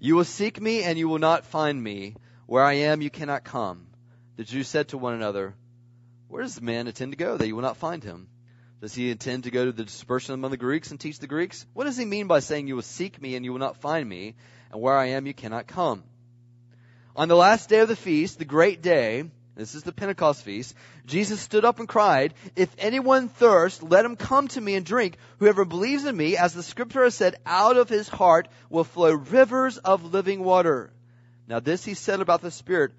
[0.00, 2.16] You will seek me, and you will not find me.
[2.46, 3.86] Where I am, you cannot come.
[4.36, 5.54] The Jews said to one another,
[6.28, 8.28] Where does the man intend to go that you will not find him?
[8.80, 11.64] Does he intend to go to the dispersion among the Greeks and teach the Greeks?
[11.72, 14.08] What does he mean by saying you will seek me and you will not find
[14.08, 14.34] me,
[14.72, 16.02] and where I am you cannot come?
[17.14, 20.74] On the last day of the feast, the great day, this is the Pentecost feast,
[21.04, 25.18] Jesus stood up and cried, If anyone thirst, let him come to me and drink.
[25.38, 29.12] Whoever believes in me, as the scripture has said, out of his heart will flow
[29.12, 30.90] rivers of living water.
[31.46, 32.92] Now this he said about the Spirit,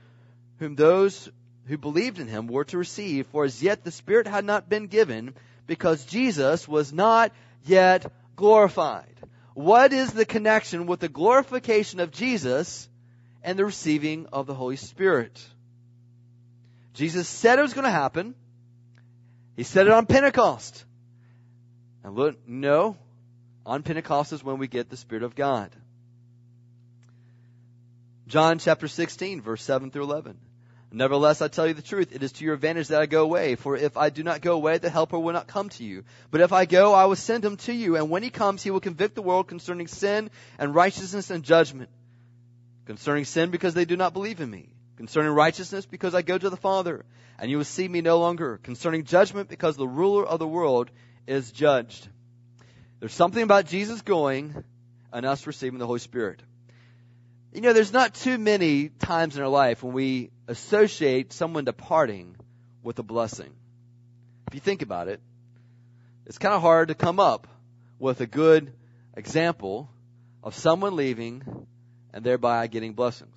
[0.60, 1.30] whom those
[1.66, 4.88] who believed in him were to receive, for as yet the Spirit had not been
[4.88, 5.34] given,
[5.66, 7.32] because Jesus was not
[7.66, 9.08] yet glorified.
[9.56, 12.88] What is the connection with the glorification of Jesus
[13.42, 15.44] and the receiving of the Holy Spirit?
[16.94, 18.36] Jesus said it was going to happen.
[19.56, 20.86] He said it on Pentecost.
[22.04, 22.98] And look, no,
[23.66, 25.72] on Pentecost is when we get the Spirit of God.
[28.28, 30.38] John chapter 16, verse 7 through 11.
[30.92, 33.56] Nevertheless, I tell you the truth, it is to your advantage that I go away,
[33.56, 36.04] for if I do not go away, the helper will not come to you.
[36.30, 38.70] But if I go, I will send him to you, and when he comes, he
[38.70, 40.30] will convict the world concerning sin
[40.60, 41.90] and righteousness and judgment.
[42.86, 44.73] Concerning sin, because they do not believe in me.
[45.04, 47.04] Concerning righteousness, because I go to the Father,
[47.38, 48.58] and you will see me no longer.
[48.64, 50.90] Concerning judgment, because the ruler of the world
[51.28, 52.08] is judged.
[53.02, 54.64] There's something about Jesus going
[55.12, 56.42] and us receiving the Holy Spirit.
[57.52, 62.38] You know, there's not too many times in our life when we associate someone departing
[62.82, 63.52] with a blessing.
[64.48, 65.20] If you think about it,
[66.26, 67.50] it's kind of hard to come up
[68.00, 68.72] with a good
[69.18, 69.90] example
[70.42, 71.44] of someone leaving
[72.14, 73.33] and thereby getting blessings.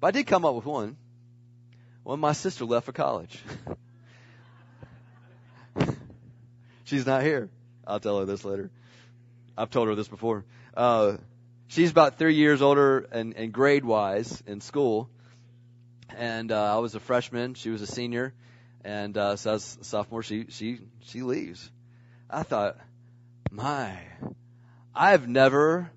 [0.00, 0.96] But I did come up with one
[2.02, 3.38] when my sister left for college.
[6.84, 7.50] She's not here.
[7.86, 8.70] I'll tell her this later.
[9.56, 10.44] I've told her this before.
[10.74, 11.18] Uh,
[11.68, 15.08] she's about three years older and, and grade wise in school.
[16.16, 18.34] And uh, I was a freshman, she was a senior,
[18.84, 20.22] and uh, so a sophomore.
[20.22, 21.70] She she she leaves.
[22.28, 22.76] I thought,
[23.50, 23.96] my,
[24.94, 25.90] I've never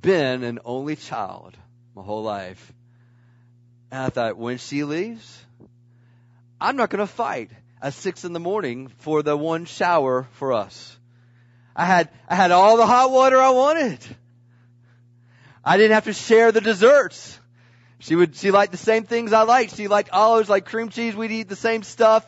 [0.00, 1.56] been an only child
[1.94, 2.72] my whole life,
[3.90, 5.44] and I thought when she leaves,
[6.60, 10.52] I'm not going to fight at six in the morning for the one shower for
[10.52, 10.96] us.
[11.74, 14.00] I had I had all the hot water I wanted.
[15.64, 17.38] I didn't have to share the desserts.
[18.00, 19.76] She would, she liked the same things I liked.
[19.76, 21.14] She liked olives, like cream cheese.
[21.16, 22.24] We'd eat the same stuff.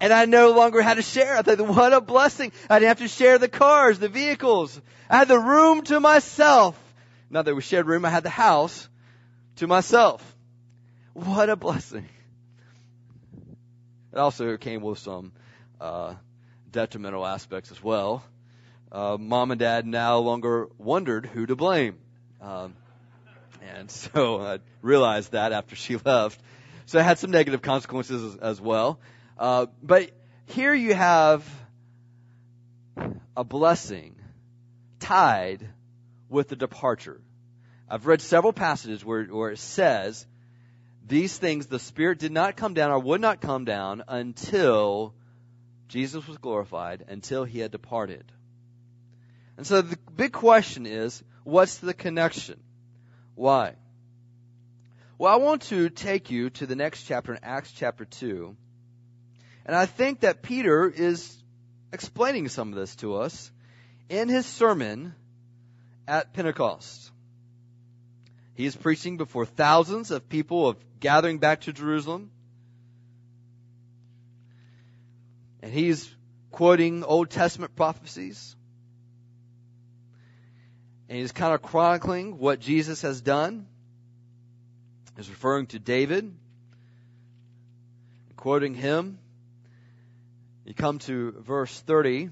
[0.00, 1.36] And I no longer had to share.
[1.36, 2.52] I thought, what a blessing.
[2.68, 4.80] I didn't have to share the cars, the vehicles.
[5.08, 6.78] I had the room to myself.
[7.30, 8.88] Not that we shared room, I had the house
[9.56, 10.33] to myself.
[11.14, 12.08] What a blessing.
[14.12, 15.32] It also came with some,
[15.80, 16.14] uh,
[16.70, 18.24] detrimental aspects as well.
[18.90, 21.98] Uh, mom and dad no longer wondered who to blame.
[22.40, 22.74] Um,
[23.62, 26.40] and so I realized that after she left.
[26.86, 28.98] So it had some negative consequences as, as well.
[29.38, 30.10] Uh, but
[30.46, 31.48] here you have
[33.36, 34.16] a blessing
[34.98, 35.66] tied
[36.28, 37.20] with the departure.
[37.88, 40.26] I've read several passages where, where it says
[41.06, 45.14] these things, the Spirit did not come down or would not come down until
[45.88, 48.24] Jesus was glorified, until he had departed.
[49.56, 52.58] And so the big question is, what's the connection?
[53.34, 53.74] Why?
[55.18, 58.56] Well, I want to take you to the next chapter in Acts chapter 2.
[59.66, 61.36] And I think that Peter is
[61.92, 63.52] explaining some of this to us
[64.08, 65.14] in his sermon
[66.08, 67.10] at Pentecost.
[68.54, 72.30] He is preaching before thousands of people of gathering back to Jerusalem.
[75.62, 76.08] And he's
[76.50, 78.54] quoting Old Testament prophecies
[81.08, 83.66] and he's kind of chronicling what Jesus has done.
[85.16, 86.34] He's referring to David,
[88.36, 89.18] quoting him.
[90.64, 92.30] You come to verse 30.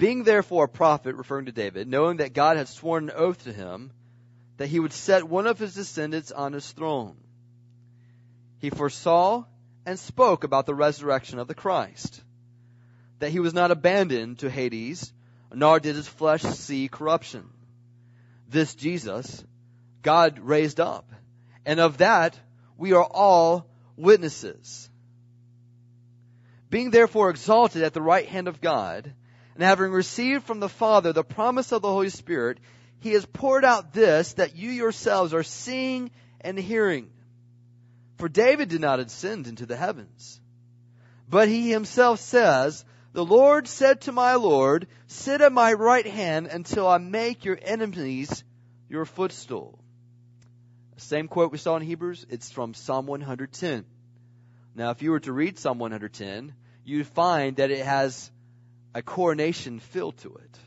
[0.00, 3.52] Being therefore a prophet, referring to David, knowing that God had sworn an oath to
[3.52, 3.92] him
[4.56, 7.18] that he would set one of his descendants on his throne,
[8.60, 9.44] he foresaw
[9.84, 12.22] and spoke about the resurrection of the Christ,
[13.18, 15.12] that he was not abandoned to Hades,
[15.52, 17.50] nor did his flesh see corruption.
[18.48, 19.44] This Jesus,
[20.00, 21.12] God raised up.
[21.66, 22.40] And of that,
[22.78, 24.88] we are all witnesses.
[26.70, 29.12] Being therefore exalted at the right hand of God,
[29.54, 32.58] and having received from the Father the promise of the Holy Spirit,
[33.00, 37.10] he has poured out this that you yourselves are seeing and hearing.
[38.18, 40.40] For David did not ascend into the heavens,
[41.28, 46.46] but he himself says, the Lord said to my Lord, Sit at my right hand
[46.46, 48.44] until I make your enemies
[48.88, 49.78] your footstool.
[50.96, 53.84] Same quote we saw in Hebrews, it's from Psalm 110.
[54.74, 58.30] Now, if you were to read Psalm 110, you'd find that it has
[58.94, 60.58] a coronation feel to it.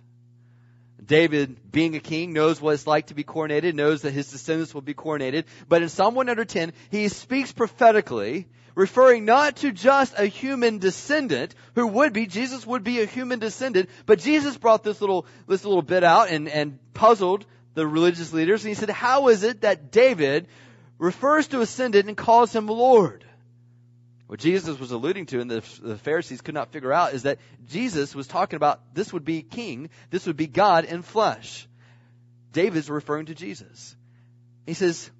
[1.06, 4.74] David, being a king, knows what it's like to be coronated, knows that his descendants
[4.74, 5.46] will be coronated.
[5.68, 11.88] But in Psalm 110, he speaks prophetically, referring not to just a human descendant who
[11.88, 15.82] would be, Jesus would be a human descendant, but Jesus brought this little, this little
[15.82, 18.64] bit out and, and puzzled the religious leaders.
[18.64, 20.48] And he said, how is it that David
[20.98, 23.26] refers to a descendant and calls him Lord?
[24.34, 27.38] What Jesus was alluding to and the, the Pharisees could not figure out is that
[27.68, 31.68] Jesus was talking about this would be king, this would be God in flesh.
[32.52, 33.96] David's referring to Jesus.
[34.66, 35.12] He says,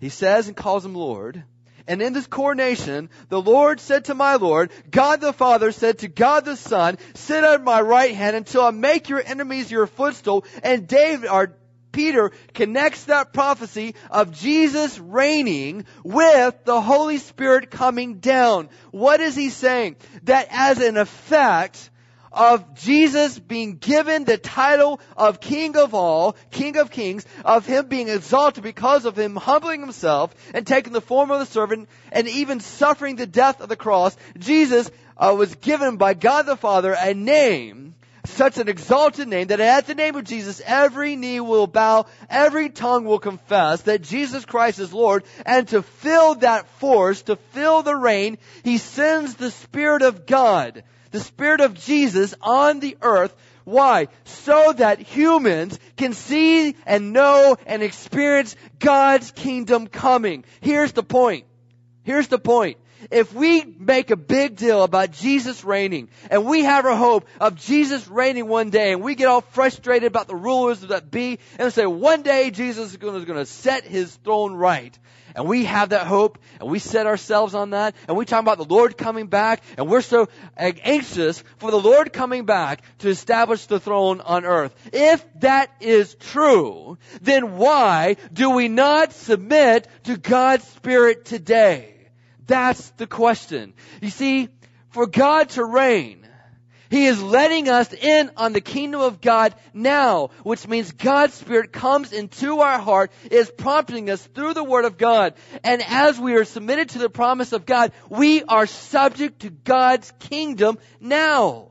[0.00, 1.44] he says and calls him Lord.
[1.86, 6.08] And in this coronation, the Lord said to my Lord, God the Father said to
[6.08, 10.44] God the Son, sit at my right hand until I make your enemies your footstool.
[10.64, 11.54] And David, our
[11.92, 18.68] Peter connects that prophecy of Jesus reigning with the Holy Spirit coming down.
[18.90, 19.96] What is he saying?
[20.24, 21.90] That as an effect
[22.32, 27.88] of Jesus being given the title of King of all, King of kings, of him
[27.88, 32.28] being exalted because of him humbling himself and taking the form of the servant and
[32.28, 36.96] even suffering the death of the cross, Jesus uh, was given by God the Father
[36.98, 37.94] a name
[38.32, 42.70] such an exalted name that at the name of Jesus every knee will bow, every
[42.70, 47.82] tongue will confess that Jesus Christ is Lord, and to fill that force, to fill
[47.82, 53.34] the reign, He sends the Spirit of God, the Spirit of Jesus on the earth.
[53.64, 54.08] Why?
[54.24, 60.44] So that humans can see and know and experience God's kingdom coming.
[60.60, 61.46] Here's the point.
[62.02, 62.78] Here's the point.
[63.10, 67.56] If we make a big deal about Jesus reigning and we have a hope of
[67.56, 71.72] Jesus reigning one day and we get all frustrated about the rulers that be and
[71.72, 74.96] say one day Jesus is going to set his throne right
[75.34, 78.58] and we have that hope and we set ourselves on that and we talk about
[78.58, 83.66] the Lord coming back and we're so anxious for the Lord coming back to establish
[83.66, 84.74] the throne on earth.
[84.92, 91.91] If that is true, then why do we not submit to God's Spirit today?
[92.46, 93.74] That's the question.
[94.00, 94.48] You see,
[94.90, 96.26] for God to reign,
[96.90, 101.72] He is letting us in on the kingdom of God now, which means God's Spirit
[101.72, 105.34] comes into our heart, is prompting us through the Word of God.
[105.64, 110.12] And as we are submitted to the promise of God, we are subject to God's
[110.18, 111.68] kingdom now.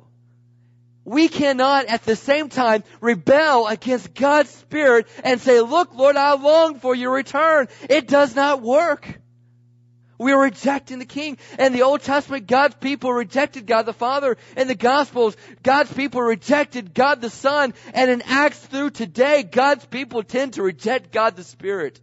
[1.03, 6.33] We cannot at the same time rebel against God's Spirit and say, look, Lord, I
[6.35, 7.67] long for your return.
[7.89, 9.20] It does not work.
[10.21, 11.39] We are rejecting the King.
[11.57, 14.37] And the Old Testament, God's people rejected God the Father.
[14.55, 17.73] In the Gospels, God's people rejected God the Son.
[17.95, 21.99] And in Acts through today, God's people tend to reject God the Spirit.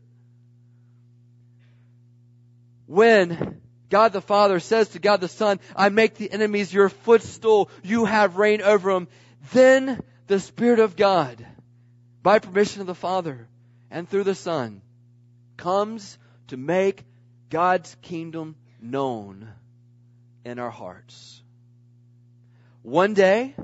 [2.87, 7.71] When God the Father says to God the Son, I make the enemies your footstool,
[7.85, 9.07] you have reign over them,
[9.53, 11.47] then the Spirit of God,
[12.25, 13.49] by permission of the Father
[13.93, 14.83] and through the Son,
[15.57, 17.05] comes to make
[17.51, 19.49] God's kingdom known
[20.45, 21.43] in our hearts.
[22.83, 23.55] One day,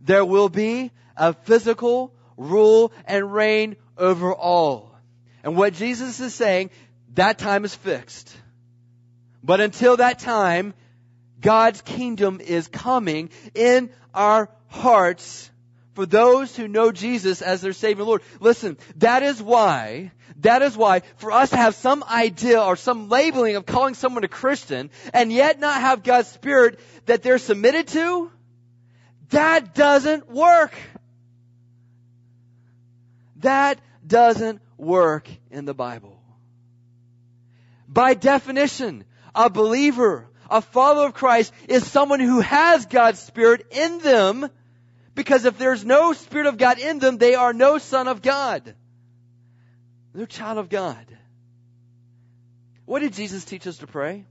[0.00, 4.94] there will be a physical rule and reign over all.
[5.42, 6.70] And what Jesus is saying,
[7.14, 8.34] that time is fixed.
[9.42, 10.74] But until that time,
[11.40, 15.50] God's kingdom is coming in our hearts
[15.94, 18.22] for those who know Jesus as their Savior Lord.
[18.40, 23.08] Listen, that is why, that is why, for us to have some idea or some
[23.08, 27.88] labeling of calling someone a Christian and yet not have God's Spirit that they're submitted
[27.88, 28.30] to,
[29.30, 30.74] that doesn't work.
[33.36, 36.20] That doesn't work in the Bible.
[37.88, 43.98] By definition, a believer, a follower of Christ is someone who has God's Spirit in
[44.00, 44.48] them
[45.14, 48.74] because if there's no Spirit of God in them, they are no son of God.
[50.16, 51.04] They're child of God.
[52.86, 54.24] What did Jesus teach us to pray?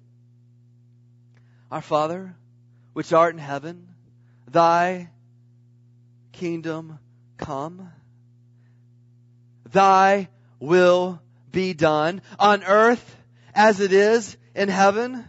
[1.69, 2.35] Our Father,
[2.93, 3.89] which art in heaven,
[4.49, 5.11] thy
[6.31, 6.97] kingdom
[7.37, 7.91] come.
[9.71, 10.29] Thy
[10.59, 11.21] will
[11.51, 13.15] be done on earth
[13.53, 15.23] as it is in heaven.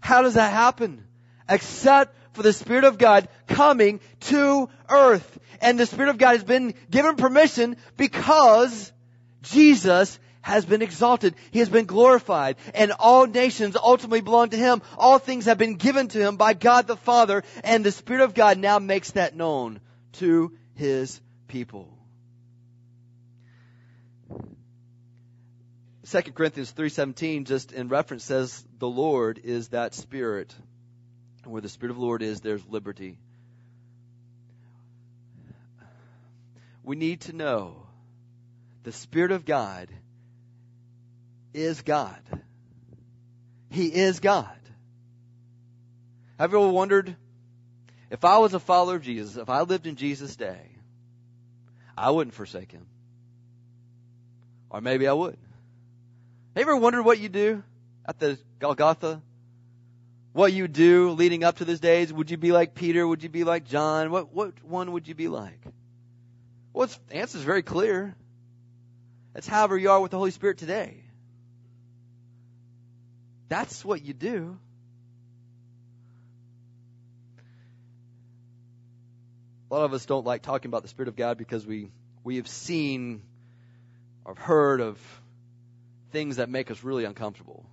[0.00, 1.06] How does that happen?
[1.48, 5.38] Except for the Spirit of God coming to earth.
[5.62, 8.92] And the Spirit of God has been given permission because
[9.50, 11.34] Jesus has been exalted.
[11.50, 12.56] He has been glorified.
[12.74, 14.82] And all nations ultimately belong to Him.
[14.96, 17.42] All things have been given to Him by God the Father.
[17.64, 19.80] And the Spirit of God now makes that known
[20.14, 21.98] to His people.
[26.10, 30.54] 2 Corinthians 3:17 just in reference says the Lord is that spirit.
[31.44, 33.18] And where the spirit of the Lord is there's liberty.
[36.82, 37.87] We need to know
[38.88, 39.90] the spirit of God
[41.52, 42.22] is God.
[43.68, 44.58] He is God.
[46.38, 47.14] Have you ever wondered
[48.10, 50.70] if I was a follower of Jesus, if I lived in Jesus' day,
[51.98, 52.86] I wouldn't forsake him.
[54.70, 55.36] Or maybe I would.
[56.56, 57.62] Have you ever wondered what you do
[58.06, 59.20] at the Golgotha?
[60.32, 62.10] What you do leading up to those days?
[62.10, 63.06] Would you be like Peter?
[63.06, 64.10] Would you be like John?
[64.10, 65.60] What, what one would you be like?
[66.72, 68.16] Well, the answer is very clear.
[69.38, 70.96] It's however you are with the Holy Spirit today.
[73.48, 74.58] That's what you do.
[79.70, 81.92] A lot of us don't like talking about the Spirit of God because we,
[82.24, 83.22] we have seen
[84.24, 84.98] or heard of
[86.10, 87.64] things that make us really uncomfortable.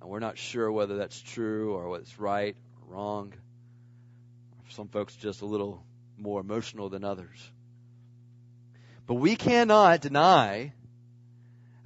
[0.00, 3.34] And we're not sure whether that's true or what's right or wrong.
[4.70, 5.84] Some folks just a little
[6.18, 7.52] more emotional than others.
[9.06, 10.72] But we cannot deny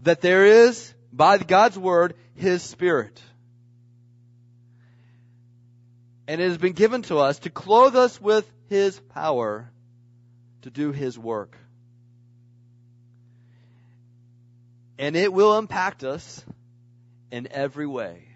[0.02, 3.20] that there is, by God's word, His Spirit.
[6.26, 9.70] And it has been given to us to clothe us with His power
[10.62, 11.56] to do His work.
[14.98, 16.44] And it will impact us
[17.30, 18.28] in every way.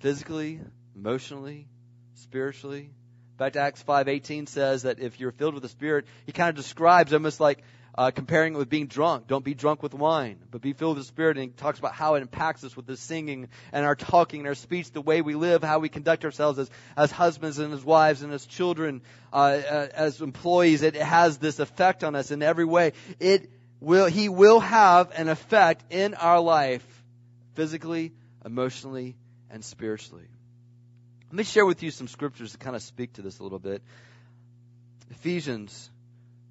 [0.00, 0.60] Physically,
[0.94, 1.68] emotionally,
[2.14, 2.90] spiritually.
[3.42, 7.12] Fact, Acts 5.18 says that if you're filled with the Spirit, he kind of describes
[7.12, 7.64] almost like
[7.98, 9.26] uh, comparing it with being drunk.
[9.26, 11.38] Don't be drunk with wine, but be filled with the Spirit.
[11.38, 14.46] And he talks about how it impacts us with the singing and our talking and
[14.46, 17.84] our speech, the way we live, how we conduct ourselves as, as husbands and as
[17.84, 20.82] wives and as children, uh, uh as employees.
[20.82, 22.92] It has this effect on us in every way.
[23.18, 26.86] It will, he will have an effect in our life,
[27.54, 28.12] physically,
[28.44, 29.16] emotionally,
[29.50, 30.28] and spiritually.
[31.32, 33.58] Let me share with you some scriptures to kind of speak to this a little
[33.58, 33.82] bit.
[35.10, 35.90] Ephesians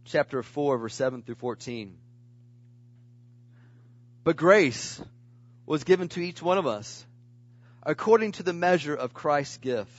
[0.06, 1.96] chapter 4, verse 7 through 14.
[4.24, 5.00] But grace
[5.68, 7.06] was given to each one of us
[7.84, 9.94] according to the measure of Christ's gift.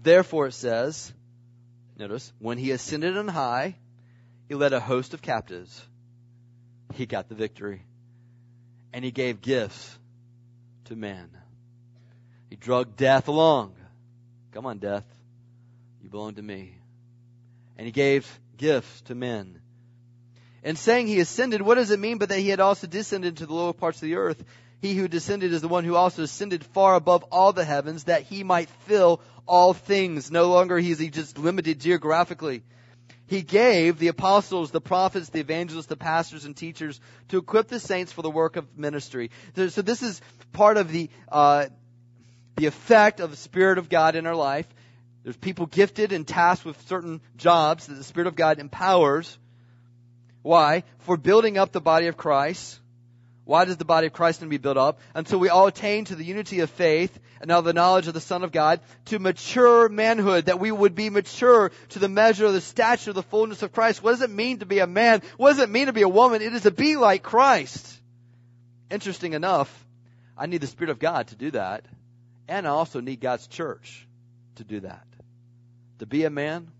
[0.00, 1.12] Therefore it says,
[1.98, 3.74] notice, when he ascended on high,
[4.46, 5.84] he led a host of captives.
[6.94, 7.82] He got the victory.
[8.92, 9.98] And he gave gifts
[10.84, 11.30] to men.
[12.50, 13.74] He drug death along.
[14.52, 15.04] Come on, death.
[16.02, 16.74] You belong to me.
[17.76, 18.26] And he gave
[18.56, 19.60] gifts to men.
[20.64, 23.46] And saying he ascended, what does it mean but that he had also descended to
[23.46, 24.42] the lower parts of the earth?
[24.80, 28.22] He who descended is the one who also ascended far above all the heavens that
[28.22, 30.30] he might fill all things.
[30.30, 32.62] No longer is he just limited geographically.
[33.26, 37.80] He gave the apostles, the prophets, the evangelists, the pastors, and teachers to equip the
[37.80, 39.30] saints for the work of ministry.
[39.54, 40.20] So this is
[40.52, 41.66] part of the uh,
[42.58, 44.66] the effect of the Spirit of God in our life.
[45.22, 49.38] There's people gifted and tasked with certain jobs that the Spirit of God empowers.
[50.42, 50.84] Why?
[51.00, 52.80] For building up the body of Christ.
[53.44, 55.00] Why does the body of Christ need to be built up?
[55.14, 58.20] Until we all attain to the unity of faith and now the knowledge of the
[58.20, 62.52] Son of God, to mature manhood, that we would be mature to the measure of
[62.52, 64.02] the stature of the fullness of Christ.
[64.02, 65.22] What does it mean to be a man?
[65.36, 66.42] What does it mean to be a woman?
[66.42, 68.00] It is to be like Christ.
[68.90, 69.72] Interesting enough,
[70.36, 71.84] I need the Spirit of God to do that,
[72.48, 74.06] and I also need God's church
[74.56, 75.06] to do that.
[75.98, 76.70] To be a man,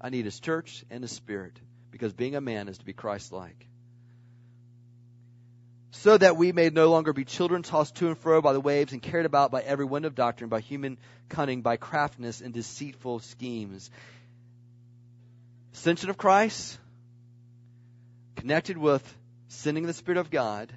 [0.00, 1.58] I need His church and His Spirit,
[1.90, 3.66] because being a man is to be Christ-like
[5.96, 8.92] so that we may no longer be children tossed to and fro by the waves
[8.92, 10.98] and carried about by every wind of doctrine, by human
[11.28, 13.90] cunning, by craftiness and deceitful schemes.
[15.72, 16.78] Ascension of Christ,
[18.36, 19.02] connected with
[19.48, 20.70] sending the Spirit of God,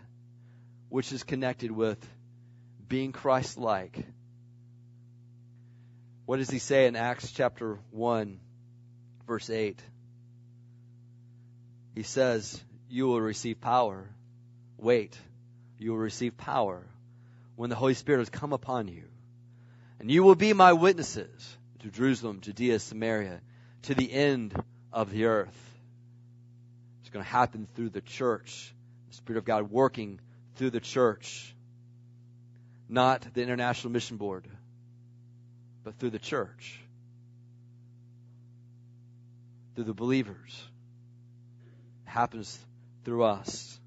[0.87, 1.97] which is connected with
[2.89, 3.97] being Christ like.
[6.25, 8.39] What does he say in Acts chapter 1,
[9.25, 9.79] verse 8?
[11.95, 14.09] He says, You will receive power
[14.81, 15.17] Wait,
[15.77, 16.87] you will receive power
[17.55, 19.03] when the Holy Spirit has come upon you.
[19.99, 23.41] And you will be my witnesses to Jerusalem, Judea, Samaria,
[23.83, 24.53] to the end
[24.93, 25.79] of the earth.
[27.01, 28.73] It's going to happen through the church.
[29.09, 30.21] The Spirit of God working
[30.55, 31.53] through the church.
[32.89, 34.47] Not the International Mission Board,
[35.83, 36.79] but through the church.
[39.75, 40.63] Through the believers.
[42.07, 42.57] It happens
[43.05, 43.79] through us.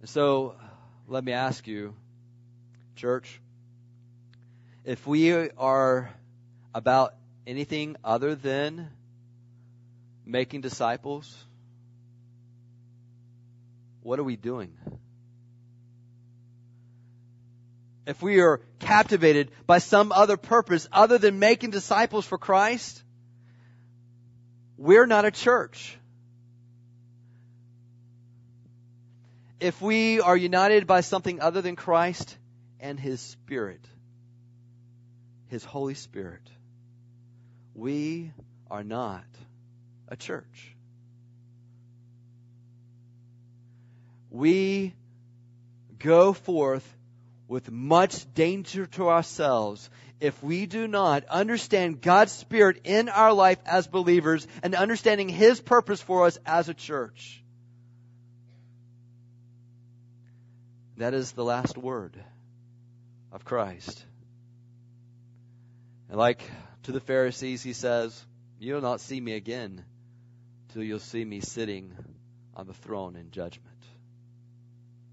[0.00, 0.56] And so,
[1.06, 1.94] let me ask you,
[2.96, 3.40] church,
[4.84, 6.10] if we are
[6.74, 7.14] about
[7.46, 8.88] anything other than
[10.26, 11.32] making disciples,
[14.02, 14.72] what are we doing?
[18.06, 23.02] If we are captivated by some other purpose other than making disciples for Christ,
[24.76, 25.96] we're not a church.
[29.60, 32.36] If we are united by something other than Christ
[32.80, 33.84] and His Spirit,
[35.46, 36.42] His Holy Spirit,
[37.72, 38.32] we
[38.68, 39.24] are not
[40.08, 40.74] a church.
[44.30, 44.94] We
[46.00, 46.96] go forth
[47.48, 49.90] with much danger to ourselves
[50.20, 55.60] if we do not understand God's Spirit in our life as believers and understanding His
[55.60, 57.42] purpose for us as a church.
[60.96, 62.16] That is the last word
[63.32, 64.04] of Christ.
[66.08, 66.42] And like
[66.84, 68.24] to the Pharisees, He says,
[68.60, 69.84] You'll not see me again
[70.72, 71.92] till you'll see me sitting
[72.54, 73.68] on the throne in judgment.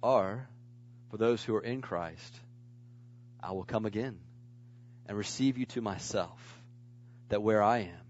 [0.04, 0.48] Or,
[1.10, 2.40] for those who are in Christ,
[3.42, 4.20] I will come again
[5.08, 6.40] and receive you to myself,
[7.30, 8.06] that where I am,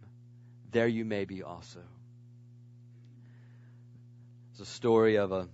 [0.72, 1.80] there you may be also.
[4.52, 5.48] It's a story of a,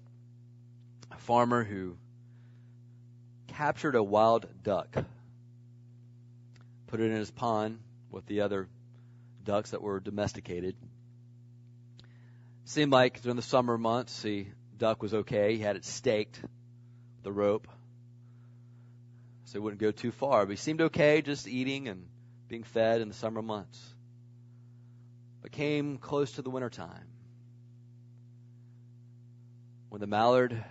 [1.11, 1.97] a farmer who
[3.47, 4.87] captured a wild duck,
[6.87, 7.79] put it in his pond
[8.09, 8.67] with the other
[9.43, 10.75] ducks that were domesticated.
[12.63, 15.55] Seemed like during the summer months the duck was okay.
[15.55, 16.41] He had it staked,
[17.25, 17.67] the rope,
[19.45, 20.45] so he wouldn't go too far.
[20.45, 22.05] But he seemed okay, just eating and
[22.47, 23.83] being fed in the summer months.
[25.41, 27.07] But came close to the winter time
[29.89, 30.63] when the mallard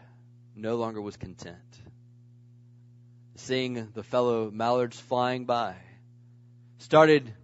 [0.54, 1.58] no longer was content.
[3.34, 5.74] Seeing the fellow mallards flying by,
[6.78, 7.34] started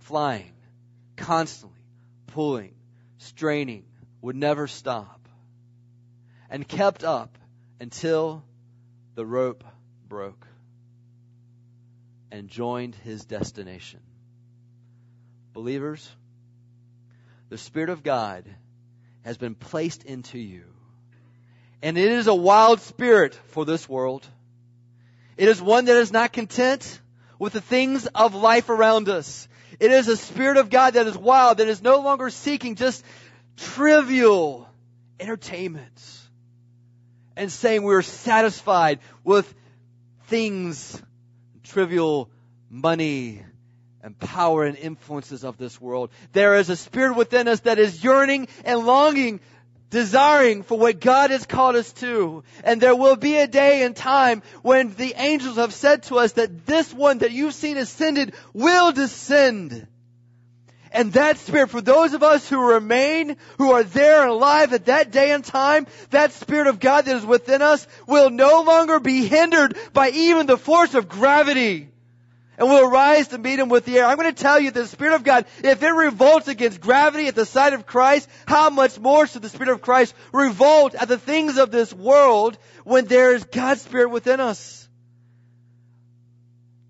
[0.00, 0.52] flying,
[1.16, 1.78] constantly
[2.26, 2.74] pulling,
[3.16, 3.84] straining,
[4.20, 5.26] would never stop,
[6.50, 7.37] and kept up
[7.80, 8.42] until
[9.14, 9.64] the rope
[10.08, 10.46] broke
[12.30, 14.00] and joined his destination.
[15.52, 16.08] Believers,
[17.48, 18.44] the Spirit of God
[19.24, 20.64] has been placed into you.
[21.82, 24.26] And it is a wild spirit for this world.
[25.36, 27.00] It is one that is not content
[27.38, 29.48] with the things of life around us.
[29.78, 33.04] It is a Spirit of God that is wild, that is no longer seeking just
[33.56, 34.68] trivial
[35.20, 36.17] entertainments
[37.38, 39.52] and saying we're satisfied with
[40.26, 41.00] things,
[41.62, 42.28] trivial
[42.68, 43.42] money,
[44.02, 46.10] and power and influences of this world.
[46.32, 49.40] There is a spirit within us that is yearning and longing
[49.90, 52.42] desiring for what God has called us to.
[52.64, 56.32] And there will be a day and time when the angels have said to us
[56.32, 59.86] that this one that you've seen ascended will descend.
[60.92, 64.86] And that spirit, for those of us who remain, who are there and alive at
[64.86, 69.00] that day and time, that spirit of God that is within us will no longer
[69.00, 71.88] be hindered by even the force of gravity
[72.58, 74.04] and will rise to meet him with the air.
[74.04, 77.36] I'm going to tell you the Spirit of God, if it revolts against gravity at
[77.36, 81.18] the sight of Christ, how much more should the Spirit of Christ revolt at the
[81.18, 84.88] things of this world when there is God's Spirit within us?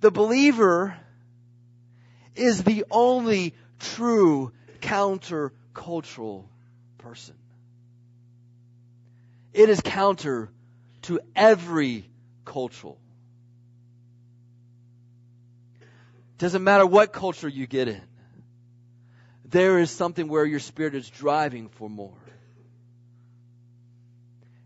[0.01, 0.96] The believer
[2.34, 6.45] is the only true countercultural
[6.99, 7.35] person.
[9.53, 10.51] It is counter
[11.03, 12.09] to every
[12.45, 12.99] cultural
[16.39, 18.01] Doesn't matter what culture you get in.
[19.45, 22.16] There is something where your spirit is driving for more.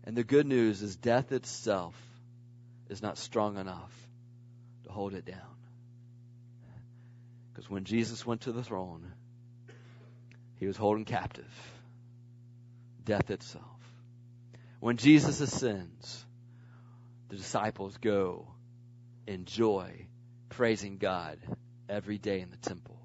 [0.03, 1.95] And the good news is death itself
[2.89, 3.91] is not strong enough
[4.83, 5.52] to hold it down.
[7.63, 9.13] Because when Jesus went to the throne,
[10.57, 11.49] he was holding captive
[13.05, 13.63] death itself.
[14.81, 16.25] When Jesus ascends,
[17.29, 18.49] the disciples go
[19.25, 20.07] in joy,
[20.49, 21.37] praising God
[21.87, 22.99] every day in the temple.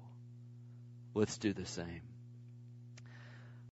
[1.13, 2.08] Let's do the same.